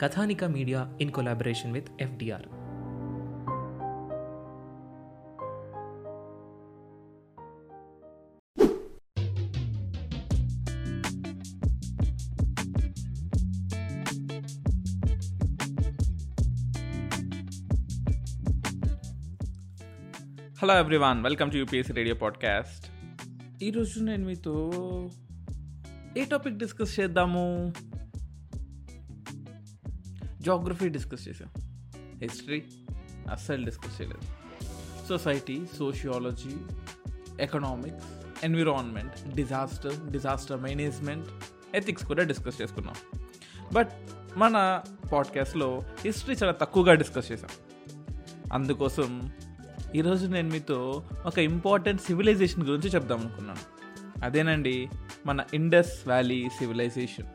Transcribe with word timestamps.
Kathanika 0.00 0.44
media 0.44 0.92
in 1.00 1.10
collaboration 1.10 1.72
with 1.72 1.88
FDR 2.00 2.46
hello 20.60 20.78
everyone 20.78 21.22
welcome 21.22 21.50
to 21.50 21.56
UPSC 21.56 21.92
radio 21.92 22.14
podcast 22.14 22.86
ఈరోజు 23.62 24.00
నేను 24.00 24.24
మీతో 24.26 24.54
ఏ 26.16 26.24
topic 26.24 26.58
discuss 26.58 27.00
చేద్దాము? 27.00 27.72
జాగ్రఫీ 30.40 30.88
డిస్కస్ 30.88 31.28
చేసాం 31.28 31.48
హిస్టరీ 32.22 32.64
అస్సలు 33.30 33.64
డిస్కస్ 33.64 34.00
చేయలేదు. 34.00 34.20
Society 35.08 35.66
sociology 35.78 36.56
economics 37.40 38.06
environment 38.44 39.34
disaster 39.36 40.10
disaster 40.12 40.60
management 40.60 41.26
ethics 41.74 42.06
కూడా 42.06 42.22
డిస్కస్ 42.22 42.62
చేసుకున్నాం. 42.62 42.94
బట్ 43.72 43.90
మన 44.36 44.82
పాడ్కాస్ట్లో 45.12 45.82
హిస్టరీ 46.04 46.34
చాలా 46.34 46.52
తక్కువగా 46.52 46.94
డిస్కస్ 46.94 47.32
చేసాం 47.32 47.50
అందుకోసం 48.52 49.32
ఈరోజు 49.94 50.26
నేను 50.26 50.48
మీతో 50.48 51.04
ఒక 51.26 51.38
ఇంపార్టెంట్ 51.38 52.02
సివిలైజేషన్ 52.02 52.64
గురించి 52.64 52.88
చెప్దాం 52.90 53.18
అనుకున్నాను. 53.18 53.80
అదేనండి 54.24 54.88
మన 55.26 55.44
Indus 55.54 55.92
valley 56.06 56.48
civilization 56.58 57.26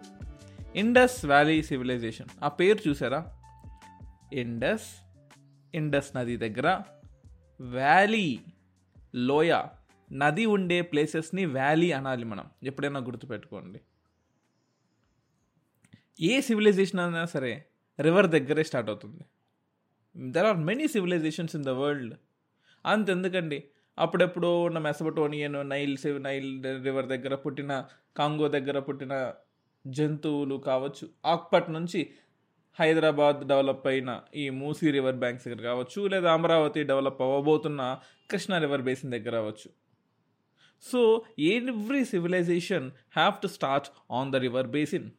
Indus 0.76 1.26
valley 1.26 1.64
civilization 1.64 2.28
ఆ 2.44 2.48
పేరు 2.48 2.90
చూసారా? 2.90 3.38
ఇండస్ 4.34 4.88
ఇండస్ 5.76 6.16
నది 6.16 6.38
దగ్గర 6.38 6.82
వ్యాలీ 7.62 8.40
లోయ 9.16 9.64
నది 10.12 10.46
ఉండే 10.46 10.82
ప్లేసెస్ని 10.82 11.46
వ్యాలీ 11.46 11.92
అనాలి 11.92 12.26
మనం. 12.26 12.46
ఎప్పుడైనా 12.64 13.00
గుర్తుపెట్టుకోండి. 13.00 13.80
ఏ 16.22 16.42
సివిలైజేషన్ 16.42 17.00
అయినా 17.00 17.26
సరే 17.26 17.66
రివర్ 18.02 18.28
దగ్గరే 18.28 18.64
స్టార్ట్ 18.64 18.90
అవుతుంది. 18.90 19.26
There 20.32 20.46
are 20.46 20.58
many 20.58 20.88
civilizations 20.88 21.56
in 21.56 21.66
the 21.66 21.70
world 21.70 22.16
అంతెందుకండి? 22.86 23.64
అప్పుడెప్పుడు 24.00 24.64
ఉన్న 24.64 24.78
మెసబటోనియన్ 24.78 25.70
నైల్ 25.70 25.98
నైల్ 26.24 26.64
రివర్ 26.84 27.06
దగ్గర 27.06 27.36
పుట్టిన 27.36 27.86
కాంగో 28.18 28.48
దగ్గర 28.48 28.80
పుట్టిన 28.80 29.34
జంతువులు 29.88 30.56
కావచ్చు. 30.56 31.10
ఆక్పట్ 31.26 31.72
నుంచి 31.72 32.10
హైదరాబాద్ 32.80 33.48
డెవలప్ 33.48 33.88
అయిన 33.88 34.22
ఈ 34.36 34.50
మూసీ 34.50 34.92
రివర్ 34.92 35.16
బ్యాంక్స్ 35.16 35.48
దగ్గర 35.48 35.62
కావచ్చు 35.62 36.08
లేదా 36.08 36.34
అమరావతి 36.34 36.84
డెవలప్ 36.84 37.22
అవ్వబోతున్న 37.22 38.00
కృష్ణా 38.32 38.58
రివర్ 38.58 38.82
బేసిన్ 38.82 39.12
దగ్గర 39.12 39.36
అవ్వచ్చు 39.38 39.70
so 40.92 41.26
every 41.40 42.06
civilization 42.06 42.92
have 43.12 43.34
to 43.42 43.48
start 43.48 43.88
on 44.12 44.32
the 44.32 44.36
river 44.36 44.68
basin. 44.68 45.12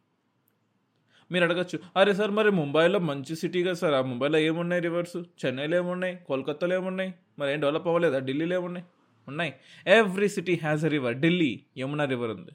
మీరు 1.32 1.44
అడగచ్చు 1.44 1.78
అరే 1.96 2.14
సార్ 2.14 2.30
మరి 2.30 2.50
ముంబైలో 2.50 2.98
మంచి 2.98 3.36
సిటీ 3.36 3.64
కదా 3.64 3.72
సార్. 3.72 3.94
ఆ 3.94 4.00
ముంబైలో 4.00 4.38
ఏమున్నాయి 4.38 4.82
రివర్స్ 4.82 5.16
చెన్నైలో 5.16 5.76
ఏమున్నాయి? 5.76 6.16
కోల్కత్తాలో 6.26 6.76
ఏమున్నాయి? 6.76 7.14
మరి 7.38 7.52
ఏం 7.52 7.60
డెవలప్ 7.60 7.86
అవ్వలేదా? 7.86 8.18
ఢిల్లీలో 8.18 8.56
ఏమున్నాయి? 8.56 8.86
ఉన్నాయి. 9.28 9.54
Every 9.86 10.28
city 10.28 10.54
has 10.54 10.84
a 10.84 10.88
river 10.88 11.14
Delhi 11.14 11.60
Yamuna 11.78 12.04
river 12.04 12.30
ఉంది. 12.30 12.50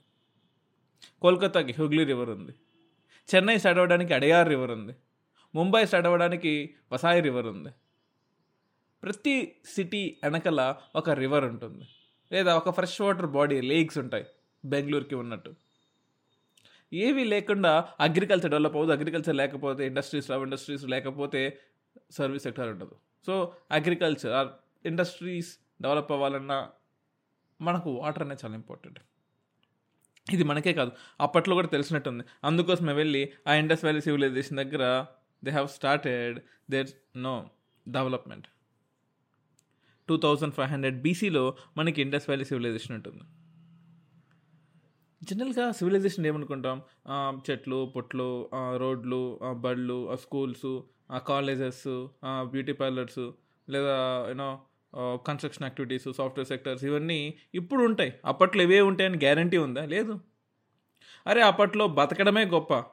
కోల్కతాకి 1.21 1.73
హుగ్లీ 1.79 2.03
రివర్ 2.03 2.29
ఉంది. 2.29 2.51
చెన్నై 3.35 3.57
స్టార్ట్ 3.57 3.79
అవ్వడానికి 3.79 4.13
అడయార్ 4.13 4.49
రివర్ 4.49 4.71
ఉంది. 4.71 4.93
ముంబై 5.55 5.85
స్టార్ట్ 5.85 6.07
అవ్వడానికి 6.07 6.75
వసాయి 6.91 7.21
రివర్ 7.21 7.45
ఉంది. 7.45 7.69
ప్రతి 9.03 9.55
సిటీ 9.65 10.17
వెనకల 10.23 10.75
ఒక 10.95 11.09
రివర్ 11.09 11.45
ఉంటుంది. 11.45 11.87
లేదా 12.31 12.57
ఒక 12.57 12.69
ఫ్రెష్ 12.69 13.01
వాటర్ 13.01 13.25
బాడీ 13.25 13.61
లేక్స్ 13.61 13.97
ఉంటాయి 13.97 14.25
బెంగళూరుకి 14.65 15.15
ఉన్నట్టు. 15.15 15.53
ఏవి 16.93 17.23
లేకుండా 17.23 17.89
అగ్రికల్చర్ 17.99 18.49
డెవలప్ 18.49 18.75
అవ్వదు. 18.75 18.91
అగ్రికల్చర్ 18.91 19.35
లేకపోతే 19.35 19.87
ఇండస్ట్రీస్ 19.87 20.31
రావు. 20.31 20.43
ఇండస్ట్రీస్ 20.43 20.83
లేకపోతే 20.83 21.59
సర్వీస్ 22.11 22.43
సెక్టర్ 22.43 22.69
ఉండదు. 22.69 22.95
So 23.25 23.55
agriculture 23.71 24.33
or 24.33 24.47
industries 24.85 25.57
develop 25.81 26.11
అవ్వాలన్నా 26.11 26.69
మనకు 27.61 27.91
వాటర్ 27.91 28.23
అనేది 28.23 28.41
చాలా 28.45 28.55
ఇంపార్టెంట్. 28.55 28.99
ఇది 30.27 30.43
మనకే 30.43 30.73
కాదు 30.73 30.91
అప్పట్లో 31.21 31.53
కూడా 31.55 31.67
తెలిసినట్టుంది. 31.67 32.23
అందుకోసమే 32.43 32.93
వెళ్ళి 32.93 33.23
ఆ 33.47 33.53
ఇండస్ 33.53 33.83
వ్యాలీ 33.83 34.01
సివిలైజేషన్ 34.01 34.57
దగ్గర 34.57 34.83
they 35.43 35.51
have 35.51 35.67
started 35.67 36.39
there 36.71 36.89
no 37.17 37.35
development 37.87 38.47
two 40.09 40.17
thousand 40.17 40.53
five 40.53 40.69
hundred 40.69 40.97
బీసీలో 41.01 41.43
మనకి 41.77 41.99
ఇండస్ 42.01 42.27
వ్యాలీ 42.29 42.45
సివిలైజేషన్ 42.45 42.95
ఉంటుంది. 42.95 43.23
జనరల్గా 45.23 45.71
సివిలైజేషన్ 45.71 46.25
ఏమనుకుంటాం? 46.25 46.77
చెట్లు 47.49 47.79
పొట్లు 47.95 48.29
రోడ్లు 48.77 49.39
బళ్ళు 49.65 50.17
స్కూల్స్ 50.21 50.71
కాలేజెస్ 51.27 51.85
బ్యూటీ 52.25 52.73
పార్లర్స్ 52.73 53.23
లేదా 53.69 53.95
you know 54.29 54.49
construction 54.95 55.63
activities 55.63 56.13
software 56.17 56.47
sectors 56.47 56.83
ఇవన్నీ 56.83 57.33
ఇప్పుడు 57.55 57.83
ఉంటాయి. 57.83 58.13
అప్పట్లో 58.25 58.63
ఇవే 58.63 58.81
ఉంటాయని 58.81 59.17
గ్యారంటీ 59.17 59.57
ఉందా? 59.57 59.85
లేదు. 59.85 60.19
అరే 61.27 61.41
అప్పట్లో 61.41 61.87
బతకడమే 61.87 62.45
గొప్ప. 62.45 62.83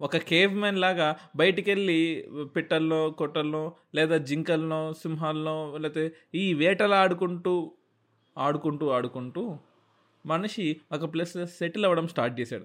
ఒక 0.00 0.16
కేవ్ 0.16 0.54
మ్యాన్ 0.54 0.78
లాగా 0.78 1.16
బయటికి 1.36 1.70
వెళ్ళి 1.70 2.28
పిట్టల్లో 2.56 3.10
కొట్టల్లో 3.10 3.76
లేదా 3.94 4.16
జింకల్లో 4.16 4.92
సింహాల్లో 4.92 5.76
లేకపోతే 5.78 6.12
ఈ 6.34 6.54
వేటలు 6.54 6.94
ఆడుకుంటూ 6.94 7.72
ఆడుకుంటూ 8.38 8.88
ఆడుకుంటూ 8.88 9.58
మనిషి 10.26 10.76
ఒక 10.92 11.12
ప్లేస్ 11.12 11.46
సెటిల్ 11.46 11.84
అవ్వడం 11.84 12.08
స్టార్ట్ 12.08 12.40
చేశాడు. 12.40 12.64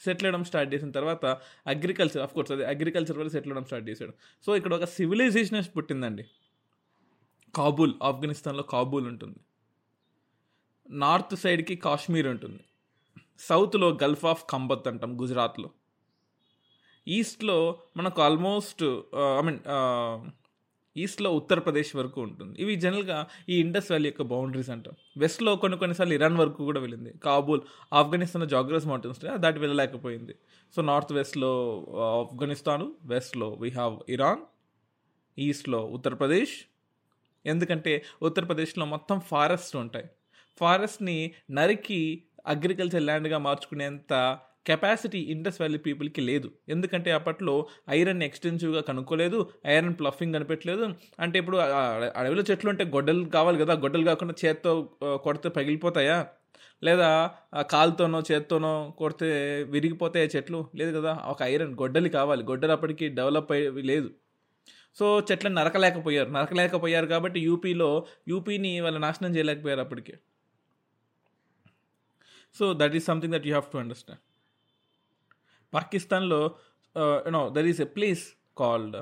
సెటిల్ 0.00 0.26
అవ్వడం 0.26 0.44
స్టార్ట్ 0.44 0.74
చేసిన 0.74 0.90
తర్వాత 0.90 1.26
అగ్రికల్చర్ 1.66 2.22
ఆఫ్ 2.22 2.34
కోర్స్ 2.34 2.52
అది 2.52 2.64
అగ్రికల్చర్ 2.64 3.18
వల్ల 3.18 3.30
సెటిల్ 3.30 3.52
అవ్వడం 3.52 3.64
స్టార్ట్ 3.64 3.88
చేశాడు. 3.88 4.12
సో 4.46 4.56
ఇక్కడ 4.56 4.74
ఒక 4.74 4.84
సివిలైజేషన్ 4.84 5.76
పుట్టిందండి. 5.76 6.24
కాబూల్ 7.56 7.94
ఆఫ్ఘనిస్తాన్లో 8.02 8.64
కాబూల్ 8.74 9.06
ఉంటుంది. 9.08 9.40
నార్త్ 10.90 11.34
సైడ్కి 11.36 11.74
కాశ్మీర్ 11.76 12.28
ఉంటుంది. 12.34 12.62
సౌత్లో 13.38 13.88
గల్ఫ్ 14.02 14.24
ఆఫ్ 14.32 14.44
కంబత్ 14.50 14.88
అంటాం 14.88 15.12
గుజరాత్లో. 15.20 15.68
ఈస్ట్లో 17.08 17.58
మనకు 17.96 18.22
ఆల్మోస్ట్ 18.22 18.82
ఐ 19.38 19.42
మీన్ 19.42 19.60
ఈస్ట్లో 20.96 21.30
ఉత్తరప్రదేశ్ 21.32 21.96
వరకు 21.96 22.18
ఉంటుంది. 22.20 22.54
ఇవి 22.62 22.74
జనరల్గా 22.76 23.16
ఈ 23.48 23.54
ఇండస్ 23.60 23.88
వ్యాలీ 23.90 24.08
యొక్క 24.08 24.22
బౌండరీస్ 24.32 24.70
అంటాం. 24.70 24.94
వెస్ట్లో 25.16 25.52
కొన్ని 25.56 25.78
కొన్నిసార్లు 25.78 26.14
ఇరాన్ 26.14 26.36
వరకు 26.36 26.60
కూడా 26.64 26.80
వెళ్ళింది. 26.80 27.12
కాబూల్ 27.18 27.62
ఆఫ్ఘనిస్తాన్ 27.92 28.48
జాగ్రస్ 28.48 28.86
మౌంటైన్స్ 28.86 29.20
దాటి 29.44 29.58
వెళ్ళలేకపోయింది. 29.58 30.34
సో 30.74 30.82
నార్త్ 30.82 31.12
వెస్ట్లో 31.12 31.52
ఆఫ్ఘనిస్తాను 32.20 32.86
వెస్ట్లో 33.04 33.48
వీ 33.62 33.70
హ్యావ్ 33.70 33.96
ఇరాన్ 34.08 34.42
ఈస్ట్లో 35.38 35.80
ఉత్తరప్రదేశ్ 35.96 36.54
ఎందుకంటే 37.46 37.92
ఉత్తరప్రదేశ్లో 38.22 38.86
మొత్తం 38.86 39.20
ఫారెస్ట్ 39.30 39.76
ఉంటాయి. 39.76 40.06
ఫారెస్ట్ని 40.60 41.18
నరికి 41.50 42.00
అగ్రికల్చర్ 42.46 43.02
ల్యాండ్గా 43.02 43.38
మార్చుకునేంత 43.38 44.12
కెపాసిటీ 44.66 45.20
ఇండస్ 45.32 45.58
వ్యాలీ 45.60 45.78
పీపుల్కి 45.78 46.20
లేదు. 46.20 46.48
ఎందుకంటే 46.68 47.10
అప్పట్లో 47.12 47.54
ఐరన్ 47.90 48.22
ఎక్స్టెన్సివ్గా 48.22 48.80
కనుక్కోలేదు 48.80 49.38
ఐరన్ 49.66 49.96
ప్లఫింగ్ 50.00 50.34
కనిపెట్టలేదు. 50.34 50.84
అంటే 51.20 51.36
ఇప్పుడు 51.38 51.58
అడవిలో 52.20 52.44
చెట్లు 52.50 52.70
ఉంటే 52.70 52.84
గొడ్డలు 52.94 53.24
కావాలి 53.36 53.58
కదా 53.58 53.74
గొడ్డలు 53.74 54.04
కాకుండా 54.04 54.34
చేత్తో 54.44 54.72
కొడితే 55.24 55.48
పగిలిపోతాయా? 55.48 56.18
లేదా 56.82 57.10
కాలుతోనో 57.72 58.22
చేత్తోనో 58.30 58.72
కొడితే 58.98 59.28
విరిగిపోతాయి 59.74 60.30
చెట్లు? 60.36 60.60
లేదు 60.76 60.92
కదా 60.98 61.12
ఒక 61.26 61.40
ఐరన్ 61.52 61.74
గొడ్డలి 61.82 62.08
కావాలి. 62.08 62.42
గొడ్డలు 62.44 62.72
అప్పటికి 62.72 63.08
డెవలప్ 63.20 63.52
అయ్యి 63.52 63.82
లేదు. 63.92 64.08
సో 64.96 65.06
చెట్లను 65.20 65.54
నరకలేకపోయారు. 65.54 66.30
నరకలేకపోయారు 66.30 67.06
కాబట్టి 67.06 67.40
యూపీలో 67.40 68.06
యూపీని 68.28 68.80
వాళ్ళు 68.80 68.98
నాశనం 68.98 69.32
చేయలేకపోయారు 69.36 69.80
అప్పటికే. 69.80 70.14
So 72.54 72.74
that 72.74 72.94
is 72.96 73.06
something 73.06 73.34
that 73.34 73.46
you 73.46 73.52
have 73.54 73.72
to 73.72 73.78
understand 73.78 74.22
పాకిస్తాన్లో 75.74 76.40
you know 77.26 77.50
there 77.50 77.66
is 77.66 77.80
a 77.80 77.88
place 77.96 78.24
called 78.58 78.96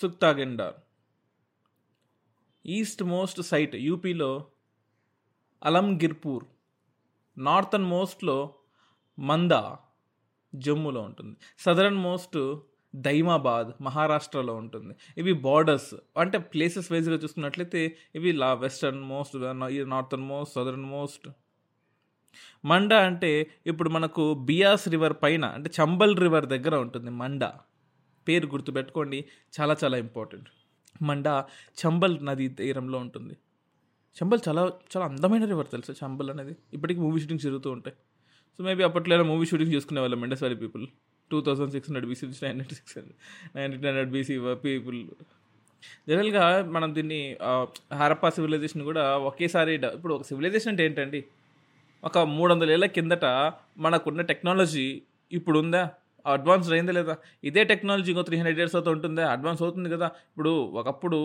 Sutkagendor 0.00 0.76
east 2.66 3.02
most 3.02 3.40
site 3.42 3.74
యూపీలో 3.88 4.30
అలంగిర్పూర్ 5.64 6.44
నార్థన్ 7.38 7.84
మోస్ట్లో 7.84 8.54
మందా 9.18 9.78
జమ్మూలో 10.54 11.00
ఉంటుంది. 11.00 11.36
సదరన్ 11.58 12.00
మోస్ట్ 12.08 12.38
దైమాబాద్ 12.94 13.82
మహారాష్ట్రలో 13.82 14.54
ఉంటుంది. 14.54 14.94
ఇవి 15.18 15.32
బార్డర్స్ 15.32 15.94
అంటే 16.18 16.38
ప్లేసెస్ 16.38 16.92
వైజ్గా 16.92 17.16
చూసుకున్నట్లయితే 17.16 17.96
ఇవి 18.14 18.32
లా 18.32 18.54
western 18.54 19.02
most 19.02 19.36
northern 19.90 20.22
most 20.22 20.54
southern 20.54 20.84
most 20.84 21.28
Manda 22.64 22.92
అంటే 22.94 23.50
ఇప్పుడు 23.66 23.90
మనకు 23.90 24.34
బియాస్ 24.34 24.88
రివర్ 24.88 25.14
పైన 25.22 25.44
అంటే 25.44 25.70
చంబల్ 25.80 26.16
రివర్ 26.16 26.46
దగ్గర 26.46 26.76
ఉంటుంది 26.76 27.10
మండ. 27.10 27.44
పేరు 28.28 28.46
గుర్తుపెట్టుకోండి 28.46 29.24
చాలా 29.60 29.76
చాలా 29.84 29.96
ఇంపార్టెంట్ 29.96 30.48
మండ 31.02 31.44
చంబల్ 31.82 32.26
నది 32.26 32.48
తీరంలో 32.48 32.98
ఉంటుంది. 32.98 33.36
చంబల్ 34.16 34.40
చాలా 34.48 34.62
చాలా 34.66 35.06
అందమైన 35.06 35.44
రివర్ 35.44 35.68
తెలుసు 35.68 35.92
చంబల్ 36.04 36.30
అనేది? 36.30 36.56
ఇప్పటికీ 36.72 37.00
మూవీ 37.00 37.20
షూటింగ్స్ 37.20 37.44
జరుగుతూ 37.44 37.70
ఉంటాయి. 37.70 37.96
సో 38.58 38.64
మేబీ 38.64 38.82
అప్పట్లో 38.82 39.24
మూవీ 39.24 39.46
షూటింగ్ 39.46 39.72
చేసుకునే 39.72 40.00
వాళ్ళం 40.00 40.20
మెండస్ 40.20 40.42
people 40.42 40.86
two 41.32 41.38
thousand 41.46 41.72
six 41.74 41.88
hundred 41.90 42.08
BC 42.10 42.24
నుంచి 42.26 42.42
nine 42.46 42.58
hundred 42.60 42.78
six 42.80 42.94
hundred 42.98 43.18
nineteen 43.58 43.88
hundred 43.90 44.12
BC 44.16 44.36
people 44.66 44.98
జనరల్గా 46.08 46.44
మనం 46.76 46.88
దీన్ని 46.96 47.20
హారప్పా 48.00 48.28
సివిలైజేషన్ 48.36 48.82
కూడా 48.88 49.04
ఒకేసారి 49.28 49.74
ఇప్పుడు 49.96 50.14
ఒక 50.16 50.24
సివిలైజేషన్ 50.30 50.72
అంటే 50.72 50.84
ఏంటండి? 50.88 51.20
ఒక 52.08 52.18
మూడు 52.36 52.50
వందల 52.52 52.70
ఏళ్ళ 52.74 52.86
కిందట 52.96 53.26
మనకున్న 53.84 54.20
టెక్నాలజీ 54.30 54.84
ఇప్పుడు 55.38 55.58
ఉందా 55.62 55.82
అడ్వాన్స్ 56.34 56.68
అయిందా 56.76 56.92
లేదా? 56.98 57.14
ఇదే 57.48 57.62
టెక్నాలజీ 57.70 58.08
ఇంకో 58.12 58.22
త్రీ 58.28 58.36
హండ్రెడ్ 58.40 58.58
ఇయర్స్ 58.60 58.74
అవుతూ 58.78 58.90
ఉంటుందా? 58.96 59.24
అడ్వాన్స్ 59.34 59.62
అవుతుంది 59.64 59.90
కదా. 59.94 60.08
ఇప్పుడు 60.30 60.52
ఒకప్పుడు 60.80 61.18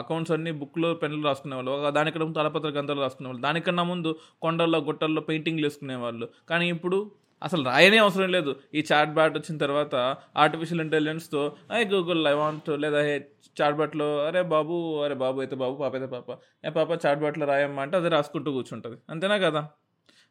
అకౌంట్స్ 0.00 0.32
అన్ని 0.36 0.52
బుక్లో 0.60 0.88
పెన్నులు 1.02 1.24
రాసుకునేవాళ్ళు 1.28 1.70
ఒక 1.76 1.90
దానికన్నా 1.98 2.24
ముందు 2.26 2.38
తలపత్ర 2.40 2.70
గ్రంథాలు 2.76 3.02
రాసుకునేవాళ్ళు 3.06 3.42
దానికన్నా 3.46 3.84
ముందు 3.92 4.10
కొండల్లో 4.44 4.78
గుట్టల్లో 4.88 5.22
పెయింటింగ్లు 5.28 5.66
వేసుకునేవాళ్ళు. 5.68 6.26
కానీ 6.50 6.66
ఇప్పుడు 6.76 6.98
అసలు 7.42 7.62
రాయనే 7.64 7.98
అవసరం 7.98 8.28
లేదు. 8.28 8.50
ఈ 8.74 8.80
చాట్ 8.90 9.12
బ్యాట్ 9.16 9.34
వచ్చిన 9.38 9.56
తర్వాత 9.58 9.94
ఆర్టిఫిషియల్ 10.36 10.80
ఇంటెలిజెన్స్తో 10.80 11.40
ఐ 11.72 11.80
గూగుల్ 11.84 12.28
ఐ 12.28 12.34
వాంట్ 12.42 12.68
లేదా 12.84 13.00
హే 13.08 13.14
చాట్ 13.56 13.76
బ్యాట్లో 13.80 14.06
అరే 14.26 14.42
బాబు 14.54 14.76
అరే 15.04 15.14
బాబు 15.24 15.38
అయితే 15.40 15.56
బాబు 15.62 15.74
పాప 15.82 15.92
అయితే 15.98 16.08
పాప 16.14 16.28
ఏ 16.66 16.70
పాప 16.78 16.90
చాట్ 17.04 17.18
బ్యాట్లో 17.18 17.46
రాయమ్మా 17.52 17.82
అంటే 17.86 17.96
అది 18.00 18.10
రాసుకుంటూ 18.16 18.52
కూర్చుంటుంది. 18.52 18.96
అంతేనా 19.10 19.38
కదా? 19.46 19.62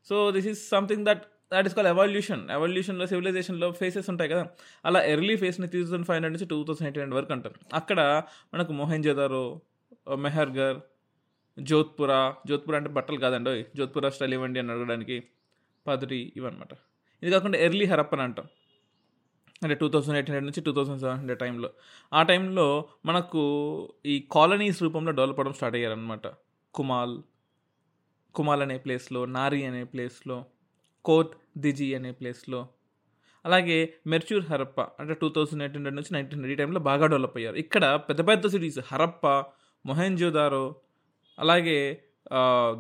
So 0.09 0.15
this 0.37 0.47
is 0.51 0.61
something 0.73 1.05
that 1.09 1.23
that 1.53 1.67
is 1.69 1.75
call 1.77 1.89
evolution 1.93 2.43
ఎవల్యూషన్లో 2.57 3.05
సివిలైజేషన్లో 3.11 3.67
ఫేసెస్ 3.81 4.09
ఉంటాయి 4.13 4.29
కదా? 4.33 4.43
అలా 4.85 5.01
ఎర్లీ 5.13 5.35
ఫేస్ని 5.43 5.67
త్రీ 5.73 5.81
థౌసండ్ 5.83 6.07
ఫైవ్ 6.07 6.17
హండ్రెడ్ 6.17 6.35
నుంచి 6.35 6.49
టూ 6.53 6.57
థౌసండ్ 6.69 6.87
ఎయిట్ 6.87 6.99
హండ్రెడ్ 6.99 7.17
వరకు 7.19 7.33
అంటారు. 7.37 7.57
అక్కడ 7.73 7.99
మనకు 8.53 8.73
మొహెంజదారో 8.73 9.43
మెహర్గర్ 10.25 10.79
జోధ్పురా 11.57 12.19
జోధ్పురా 12.49 12.77
అంటే 12.77 12.91
బట్టలు 12.97 13.19
కాదండి 13.25 13.49
ఓయ్. 13.49 13.63
జోధ్పురా 13.75 14.09
స్టైల్ 14.09 14.33
ఇవ్వండి 14.33 14.59
అని 14.63 14.71
అడగడానికి 14.75 15.17
పదరి 15.85 16.19
ఇవన్నమాట 16.39 16.73
ఇది 17.23 17.31
కాకుండా 17.31 17.57
ఎర్లీ 17.65 17.85
హరప్పన్ 17.85 18.21
అంటాం. 18.21 18.47
అంటే 19.63 19.75
టూ 19.81 19.87
థౌసండ్ 19.89 20.15
ఎయిట్ 20.17 20.29
హండ్రెడ్ 20.29 20.45
నుంచి 20.45 20.61
టూ 20.61 20.71
థౌసండ్ 20.77 20.99
సెవెన్ 20.99 21.17
హండ్రెడ్ 21.17 21.39
టైంలో. 21.39 21.69
ఆ 22.13 22.21
టైంలో 22.23 22.65
మనకు 23.05 23.41
ఈ 24.05 24.15
కాలనీస్ 24.31 24.79
రూపంలో 24.83 25.11
డెవలప్ 25.11 25.39
అవడం 25.39 25.53
స్టార్ట్ 25.53 25.77
అయ్యారనమాట 25.77 26.27
కుమాల్ 26.73 27.15
కుమాల్ 28.35 28.61
అనే 28.61 28.77
ప్లేస్లో 28.77 29.21
నారి 29.25 29.65
అనే 29.65 29.83
ప్లేస్లో 29.83 30.37
కోట్ 31.05 31.33
దిజి 31.57 31.95
అనే 31.95 32.11
ప్లేస్లో 32.11 32.61
అలాగే 33.45 33.77
మెర్చూర్ 34.07 34.45
హరప్ప 34.51 34.81
అంటే 34.81 35.13
టూ 35.13 35.29
థౌసండ్ 35.29 35.63
ఎయిట్ 35.63 35.75
హండ్రెడ్ 35.75 35.95
నుంచి 35.95 36.13
నైన్టీన్ 36.13 36.39
హండ్రెడ్ 36.39 36.59
ఈ 36.59 36.63
టైంలో 36.63 36.79
బాగా 36.79 37.05
డెవలప్ 37.05 37.37
అయ్యారు. 37.37 37.55
ఇక్కడ 37.55 37.85
పెద్ద 38.09 38.21
పెద్ద 38.27 38.47
సిటీస్ 38.47 38.79
హరప్ప 38.91 39.27
మొహెంజోదారో 39.85 40.65
అలాగే 41.39 41.79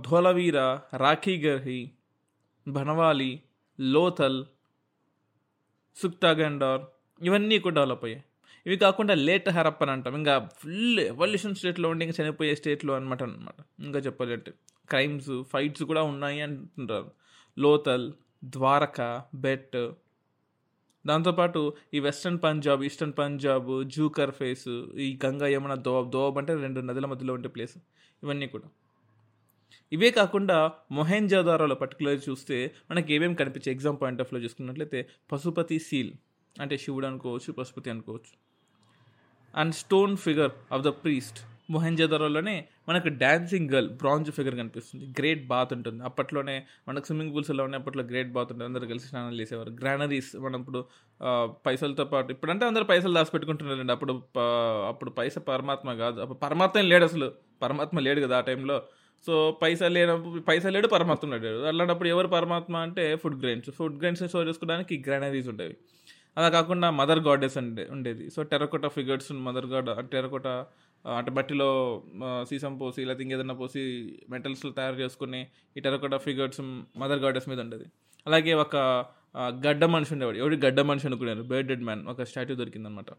ధోలవీర 0.01 0.57
రాఖీగర్హి 0.97 1.91
భనవాలి 2.67 3.31
లోథల్ 3.79 4.45
సుక్తాగండార్ 5.95 6.81
ఇవన్నీ 7.21 7.59
కూడా 7.59 7.73
డెవలప్ 7.73 8.05
అయ్యాయి. 8.05 8.23
ఇవి 8.65 8.77
కాకుండా 8.77 9.13
లేట్ 9.13 9.49
హరప్పన్ 9.49 9.89
అంటాం. 9.89 10.15
ఇంకా 10.15 10.49
ఫుల్ 10.57 10.99
ఎవల్యూషన్ 10.99 11.55
స్టేట్లో 11.55 11.89
ఉండి 11.89 12.05
ఇంకా 12.05 12.23
చనిపోయే 12.23 12.55
స్టేట్లో 12.55 12.93
అనమాట 12.93 13.23
అనమాట 13.23 13.83
ఇంకా 13.83 13.99
చెప్పాలంటే 13.99 14.53
క్రైమ్స్ 14.89 15.43
ఫైట్స్ 15.43 15.83
కూడా 15.83 16.03
ఉన్నాయి 16.03 16.41
అంటుంటారు. 16.41 17.11
లోతల్ 17.59 18.13
ద్వారక 18.43 19.21
బెట్. 19.35 19.91
దాంతోపాటు 21.07 21.73
ఈ 21.93 21.99
western 21.99 22.39
Punjab 22.43 22.83
eastern 22.83 23.13
Punjab 23.19 23.83
Jhukar 23.89 24.31
phase 24.31 24.67
ఈ 24.97 25.19
గంగా 25.25 25.47
యమున 25.47 25.73
దోబ్ 25.73 26.11
దోబ్ 26.11 26.37
అంటే 26.37 26.53
రెండు 26.53 26.79
నదుల 26.79 27.05
మధ్యలో 27.05 27.33
ఉండే 27.33 27.49
ప్లేస్ 27.49 27.77
ఇవన్నీ 28.23 28.47
కూడా. 28.47 28.69
ఇవే 29.91 30.11
కాకుండా 30.11 30.57
మొహెంజాదారోలో 30.91 31.75
పర్టికులర్ 31.75 32.19
చూస్తే 32.29 32.57
మనకి 32.91 33.13
ఏమేమి 33.13 33.35
కనిపించే 33.35 33.71
ఎగ్జామ్ 33.71 33.97
పాయింట్ 34.01 34.21
ఆఫ్లో 34.21 34.39
చూసుకున్నట్లయితే 34.39 35.01
పశుపతి 35.31 35.79
సీల్ 35.79 36.13
అంటే 36.55 36.77
శివుడు 36.77 37.07
అనుకోవచ్చు 37.07 37.51
పశుపతి 37.53 37.89
అనుకోవచ్చు. 37.89 38.33
And 39.53 39.73
stone 39.73 40.17
figure 40.17 40.51
of 40.71 40.81
the 40.81 40.87
priest 40.87 41.39
మొహెంజోదారోలోనే 41.71 42.65
మనకు 42.89 43.07
డ్యాన్సింగ్ 43.07 43.69
గర్ల్ 43.69 43.89
బ్రాంజ్ 43.89 44.31
ఫిగర్ 44.31 44.55
కనిపిస్తుంది. 44.55 45.05
గ్రేట్ 45.19 45.47
బాత్ 45.47 45.73
ఉంటుంది. 45.73 46.03
అప్పట్లోనే 46.03 46.55
మనకు 46.87 47.05
స్విమ్మింగ్ 47.05 47.33
పూల్స్ 47.33 47.51
ఎలా 47.51 47.63
ఉన్నాయి. 47.63 47.79
అప్పట్లో 47.81 48.03
గ్రేట్ 48.03 48.31
బాత్ 48.31 48.51
ఉంటుంది. 48.51 48.69
అందరూ 48.69 48.87
కలిసి 48.87 49.07
స్నానాలు 49.07 49.37
చేసేవారు. 49.41 49.71
గ్రానరీస్ 49.81 50.31
మనం 50.35 50.59
ఇప్పుడు 50.59 50.85
పైసలతో 51.65 52.05
పాటు 52.05 52.31
ఇప్పుడంటే 52.31 52.65
అందరూ 52.65 52.85
పైసలు 52.85 53.13
దాచిపెట్టుకుంటున్నారండి. 53.13 53.91
అప్పుడు 53.91 54.15
అప్పుడు 54.87 55.11
పైస 55.19 55.37
పరమాత్మ 55.37 55.93
కాదు. 55.93 56.19
అప్పుడు 56.21 56.39
పరమాత్మ 56.39 56.81
లేడు 56.81 57.03
అసలు. 57.03 57.29
పరమాత్మ 57.61 57.99
లేడు 57.99 58.21
కదా 58.21 58.37
ఆ 58.37 58.41
టైంలో 58.41 58.77
సో 59.25 59.33
పైసా 59.61 59.87
లేనప్పుడు 59.87 60.41
పైసా 60.41 60.69
లేడు 60.69 60.87
పరమాత్మ 60.87 61.29
లేడు 61.35 61.59
అలాంటప్పుడు 61.71 62.09
ఎవరు 62.09 62.27
పరమాత్మ 62.27 62.75
అంటే 62.75 63.03
food 63.15 63.37
grains 63.41 63.69
food 63.71 63.97
grains 63.97 64.23
store 64.27 64.47
చేసుకోవడానికి 64.47 65.03
గ్రానరీస్ 65.07 65.47
ఉండేవి. 65.47 65.75
అలా 66.37 66.49
కాకుండా 66.49 66.87
మదర్ 66.91 67.19
గాడెస్ 67.19 67.57
ఉండే 67.57 67.87
ఉండేది. 67.91 68.29
So 68.29 68.43
terracotta 68.43 68.85
figures 68.87 69.31
mother 69.47 69.67
god 69.73 69.89
terracotta 70.11 70.47
అంటే 71.05 71.31
మట్టిలో 71.31 71.69
సీసం 72.49 72.73
పోసి 72.77 73.01
లేకపోతే 73.05 73.23
ఇంకేదన్నా 73.23 73.53
పోసి 73.53 73.81
మెటల్స్లో 74.29 74.71
తయారు 74.71 74.95
చేసుకుని 74.95 75.41
ఈ 75.77 75.79
టెరకోటా 75.79 76.17
ఫిగర్స్ 76.17 76.61
మదర్ 76.97 77.19
గాడెస్ 77.19 77.49
మీద 77.49 77.59
ఉండేది. 77.59 77.85
అలాగే 78.27 78.53
ఒక 78.53 78.75
గడ్డ 79.67 79.83
మనిషి 79.85 80.13
ఉండేవాడు. 80.13 80.37
ఎవడు? 80.37 80.55
గడ్డ 80.55 80.79
మనిషి 80.81 81.07
అనుకున్నారు 81.07 81.43
బర్డెడ్ 81.43 81.83
మ్యాన్ 81.83 82.03
ఒక 82.07 82.23
స్టాట్యూ 82.23 82.55
దొరికిందనమాట. 82.55 83.11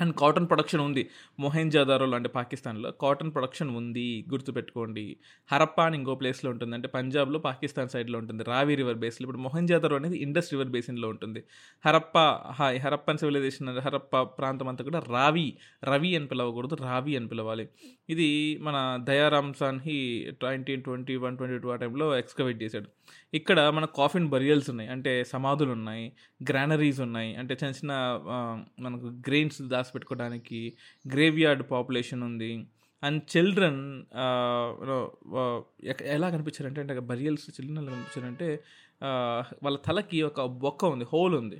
అండ్ 0.00 0.14
కాటన్ 0.14 0.48
ప్రొడక్షన్ 0.48 0.80
ఉంది. 0.80 1.08
మొహెంజాదారో 1.38 2.10
అంటే 2.10 2.28
పాకిస్తాన్లో 2.28 2.90
కాటన్ 2.90 3.32
ప్రొడక్షన్ 3.32 3.70
ఉంది. 3.70 4.26
గుర్తుపెట్టుకోండి. 4.30 5.16
హరప్పా 5.52 5.86
అని 5.86 5.96
ఇంకో 5.96 6.14
ప్లేస్లో 6.14 6.50
ఉంటుంది. 6.50 6.74
అంటే 6.74 6.88
పంజాబ్లో 6.88 7.38
పాకిస్తాన్ 7.38 7.88
సైడ్లో 7.88 8.18
ఉంటుంది. 8.18 8.44
రావి 8.44 8.74
రివర్ 8.74 8.96
బేస్లో 8.96 9.24
ఇప్పుడు 9.24 9.38
మొహెంజాదారో 9.38 9.96
అనేది 9.96 10.18
ఇండస్ 10.18 10.52
రివర్ 10.52 10.68
బేసిన్లో 10.68 11.08
ఉంటుంది. 11.08 11.44
హరప్పా 11.86 12.40
హాయ్ 12.50 12.80
హరప్పన్ 12.80 13.18
సివిలైజేషన్ 13.18 13.78
హరప్పా 13.78 14.22
ప్రాంతం 14.22 14.68
అంతా 14.68 14.84
కూడా 14.84 14.98
రావి 14.98 15.56
రవి 15.84 16.16
అని 16.16 16.26
పిలవకూడదు. 16.26 16.74
రావి 16.74 17.16
అని 17.16 17.28
పిలవాలి. 17.28 17.68
ఇది 18.12 18.28
మన 18.66 18.76
Dayaram 19.08 19.50
Sahni 19.54 19.96
nineteen 20.44 20.82
twenty 20.86 21.14
one 21.24 21.34
twenty 21.38 21.56
two 21.62 21.68
ఆ 21.74 21.76
టైంలో 21.82 22.06
ఎక్స్కవేట్ 22.18 22.58
చేశాడు. 22.62 22.88
ఇక్కడ 23.34 23.60
మన 23.76 23.84
కాఫిన్ 23.98 24.26
బరియల్స్ 24.34 24.68
ఉన్నాయి 24.70 24.90
అంటే 24.94 25.12
సమాధులు 25.24 25.72
ఉన్నాయి 25.78 26.04
గ్రానరీస్ 26.50 27.00
ఉన్నాయి 27.06 27.30
అంటే 27.36 27.54
చిన్న 27.60 27.72
చిన్న 27.78 27.92
మనకు 28.80 29.08
గ్రెయిన్స్ 29.28 29.58
దాచిపెట్టుకోవడానికి 29.74 30.60
గ్రేవ్ 31.14 31.38
యార్డ్ 31.44 31.64
పాపులేషన్ 31.72 32.22
ఉంది. 32.30 32.52
అండ్ 33.02 33.20
చిల్డ్రన్ 33.32 33.82
ఎలా 36.16 36.28
కనిపించారంటే 36.30 36.80
అంటే 36.80 36.94
బరియల్స్ 37.12 37.46
చిల్డ్రన్ 37.56 37.80
ఎలా 37.84 37.92
కనిపించారంటే 37.96 38.48
వాళ్ళ 39.64 39.76
తలకి 39.88 40.18
ఒక 40.22 40.40
బొక్క 40.64 40.84
ఉంది 40.94 41.06
హోల్ 41.12 41.34
ఉంది. 41.42 41.58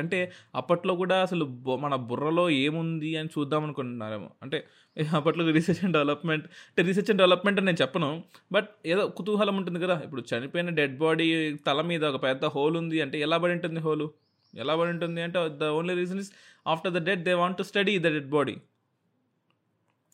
అంటే 0.00 0.18
అప్పట్లో 0.60 0.92
కూడా 1.02 1.16
అసలు 1.26 1.44
మన 1.84 1.94
బుర్రలో 2.10 2.44
ఏముంది 2.64 3.10
అని 3.20 3.30
చూద్దాం 3.36 3.62
అనుకుంటున్నారేమో 3.68 4.28
అంటే 4.44 4.58
అప్పట్లో 5.18 5.42
రీసెర్చ్ 5.56 5.80
అండ్ 5.84 5.94
డెవలప్మెంట్ 5.96 6.46
అంటే 6.70 6.82
రీసెర్చ్ 6.88 7.10
అండ్ 7.12 7.20
డెవలప్మెంట్ 7.22 7.58
అని 7.60 7.66
నేను 7.66 7.80
చెప్పను. 7.82 8.08
బట్ 8.52 8.68
ఏదో 8.92 9.02
కుతూహలం 9.18 9.56
ఉంటుంది 9.60 9.80
కదా. 9.84 9.96
ఇప్పుడు 10.06 10.22
చనిపోయిన 10.30 10.70
డెడ్ 10.80 10.96
బాడీ 11.02 11.26
తల 11.68 11.80
మీద 11.90 12.02
ఒక 12.12 12.18
పెద్ద 12.26 12.44
హోల్ 12.56 12.76
ఉంది 12.82 12.98
అంటే 13.04 13.16
ఎలా 13.26 13.36
పడి 13.44 13.54
ఉంటుంది 13.58 13.80
హోలు 13.86 14.06
ఎలా 14.54 14.74
పడి 14.80 14.90
ఉంటుంది 14.94 15.20
అంటే 15.26 15.40
the 15.62 15.70
only 15.78 15.94
reason 16.02 16.20
is 16.24 16.30
after 16.72 16.94
the 16.98 17.02
dead 17.08 17.22
they 17.28 17.34
want 17.42 17.58
to 17.60 17.66
study 17.70 17.94
the 18.06 18.10
dead 18.16 18.30
body 18.36 18.56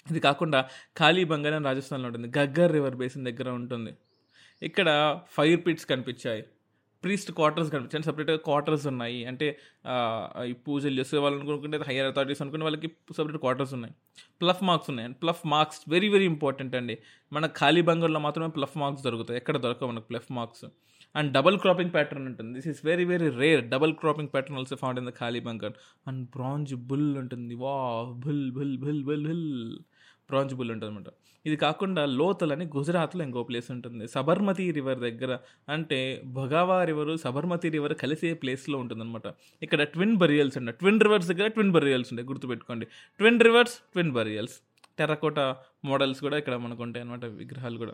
ఇది 0.06 0.20
కాకుండా 0.28 0.58
ఖాళీ 0.98 1.24
బంగారం 1.32 1.64
రాజస్థాన్లో 1.68 2.06
ఉంటుంది. 2.10 2.28
గగ్గర్ 2.38 2.72
రివర్ 2.78 2.96
బేసిన్ 3.02 3.24
దగ్గర 3.28 3.48
ఉంటుంది. 3.60 3.92
ఇక్కడ 4.62 4.88
ఫైర్ 5.36 5.60
పిట్స్ 5.66 5.86
కనిపించాయి. 5.92 6.42
ప్రీస్ట్ 7.06 7.32
క్వార్టర్స్ 7.38 7.70
కనిపించండి 7.72 8.06
సపరేట్గా 8.06 8.38
క్వార్టర్స్ 8.48 8.86
ఉన్నాయి. 8.92 9.20
అంటే 9.30 9.48
ఈ 10.50 10.54
పూజలు 10.66 10.96
చేసే 11.00 11.18
వాళ్ళు 11.24 11.38
అనుకుంటే 11.40 11.78
హైయర్ 11.88 12.08
అథారిటీస్ 12.12 12.42
అనుకునే 12.44 12.64
వాళ్ళకి 12.68 12.88
సపరేట్ 13.18 13.40
క్వార్టర్స్ 13.44 13.74
ఉన్నాయి. 13.76 13.94
ప్లఫ్ 14.40 14.62
మార్క్స్ 14.70 14.90
ఉన్నాయి. 14.92 15.06
And 15.08 15.18
plough 15.22 15.44
marks 15.54 15.80
very 15.94 16.08
very 16.14 16.26
important 16.34 16.74
అండి. 16.80 16.96
మన 17.32 17.46
ఖాళీ 17.60 17.84
బంగాల్లో 17.90 18.20
మాత్రమే 18.26 18.50
ప్లఫ్ 18.58 18.76
మార్క్స్ 18.82 19.04
దొరుకుతాయి. 19.06 19.38
ఎక్కడ 19.42 19.56
దొరకవు 19.66 19.90
మనకు 19.92 20.08
plough 20.12 20.30
marks 20.38 20.66
and 21.14 21.30
double 21.32 21.56
cropping 21.58 21.92
pattern 21.94 22.26
ఉంటుంది. 22.30 22.52
This 22.56 22.68
is 22.68 22.80
very 22.86 23.04
very 23.10 23.28
rare 23.42 23.62
double 23.74 23.92
cropping 24.00 24.30
pattern 24.32 24.58
also 24.58 24.76
found 24.82 24.98
in 25.00 25.08
the 25.10 25.12
Kalibangan 25.40 25.74
and 26.08 26.22
bronze 26.36 26.72
bull 26.90 27.10
ఉంటుంది. 27.22 27.54
వా 27.54 27.76
bull 28.24 28.44
bull 28.56 28.74
bull 28.84 29.02
bull 29.10 29.24
bull 29.28 29.46
ప్రాంజిబుల్ 30.30 30.70
ఉంటుందన్నమాట. 30.70 31.00
ఉంటుంది 31.00 31.16
అనమాట 31.16 31.46
ఇది 31.46 31.56
కాకుండా 31.56 32.06
లోతల్ 32.06 32.52
అని 32.52 32.64
గుజరాత్లో 32.64 33.24
ఇంకో 33.24 33.42
ప్లేస్ 33.42 33.70
ఉంటుంది. 33.70 34.08
సబర్మతి 34.08 34.70
రివర్ 34.70 34.98
దగ్గర 34.98 35.38
అంటే 35.68 36.22
భగావా 36.26 36.84
రివర్ 36.84 37.18
సబర్మతి 37.18 37.68
రివర్ 37.68 37.94
కలిసే 37.94 38.34
ప్లేస్లో 38.34 38.78
ఉంటుందన్నమాట. 38.78 39.34
ఇక్కడ 39.62 39.82
ట్విన్ 39.82 40.16
బరియల్స్ 40.16 40.56
ఉన్నాయి. 40.58 40.78
ట్విన్ 40.78 41.00
రివర్స్ 41.00 41.28
దగ్గర 41.28 41.46
ట్విన్ 41.46 41.70
బరియల్స్ 41.70 42.12
ఉంటాయి. 42.12 42.28
గుర్తుపెట్టుకోండి. 42.28 42.86
Twin 43.18 43.40
rivers 43.40 43.74
twin 43.74 44.10
burials. 44.10 44.54
Terracotta 44.98 45.38
models 45.84 46.20
కూడా 46.20 46.38
ఇక్కడ 46.38 46.54
మనకు 46.56 46.82
ఉంటాయి 46.82 47.04
అనమాట 47.04 47.24
విగ్రహాలు 47.24 47.78
కూడా. 47.78 47.92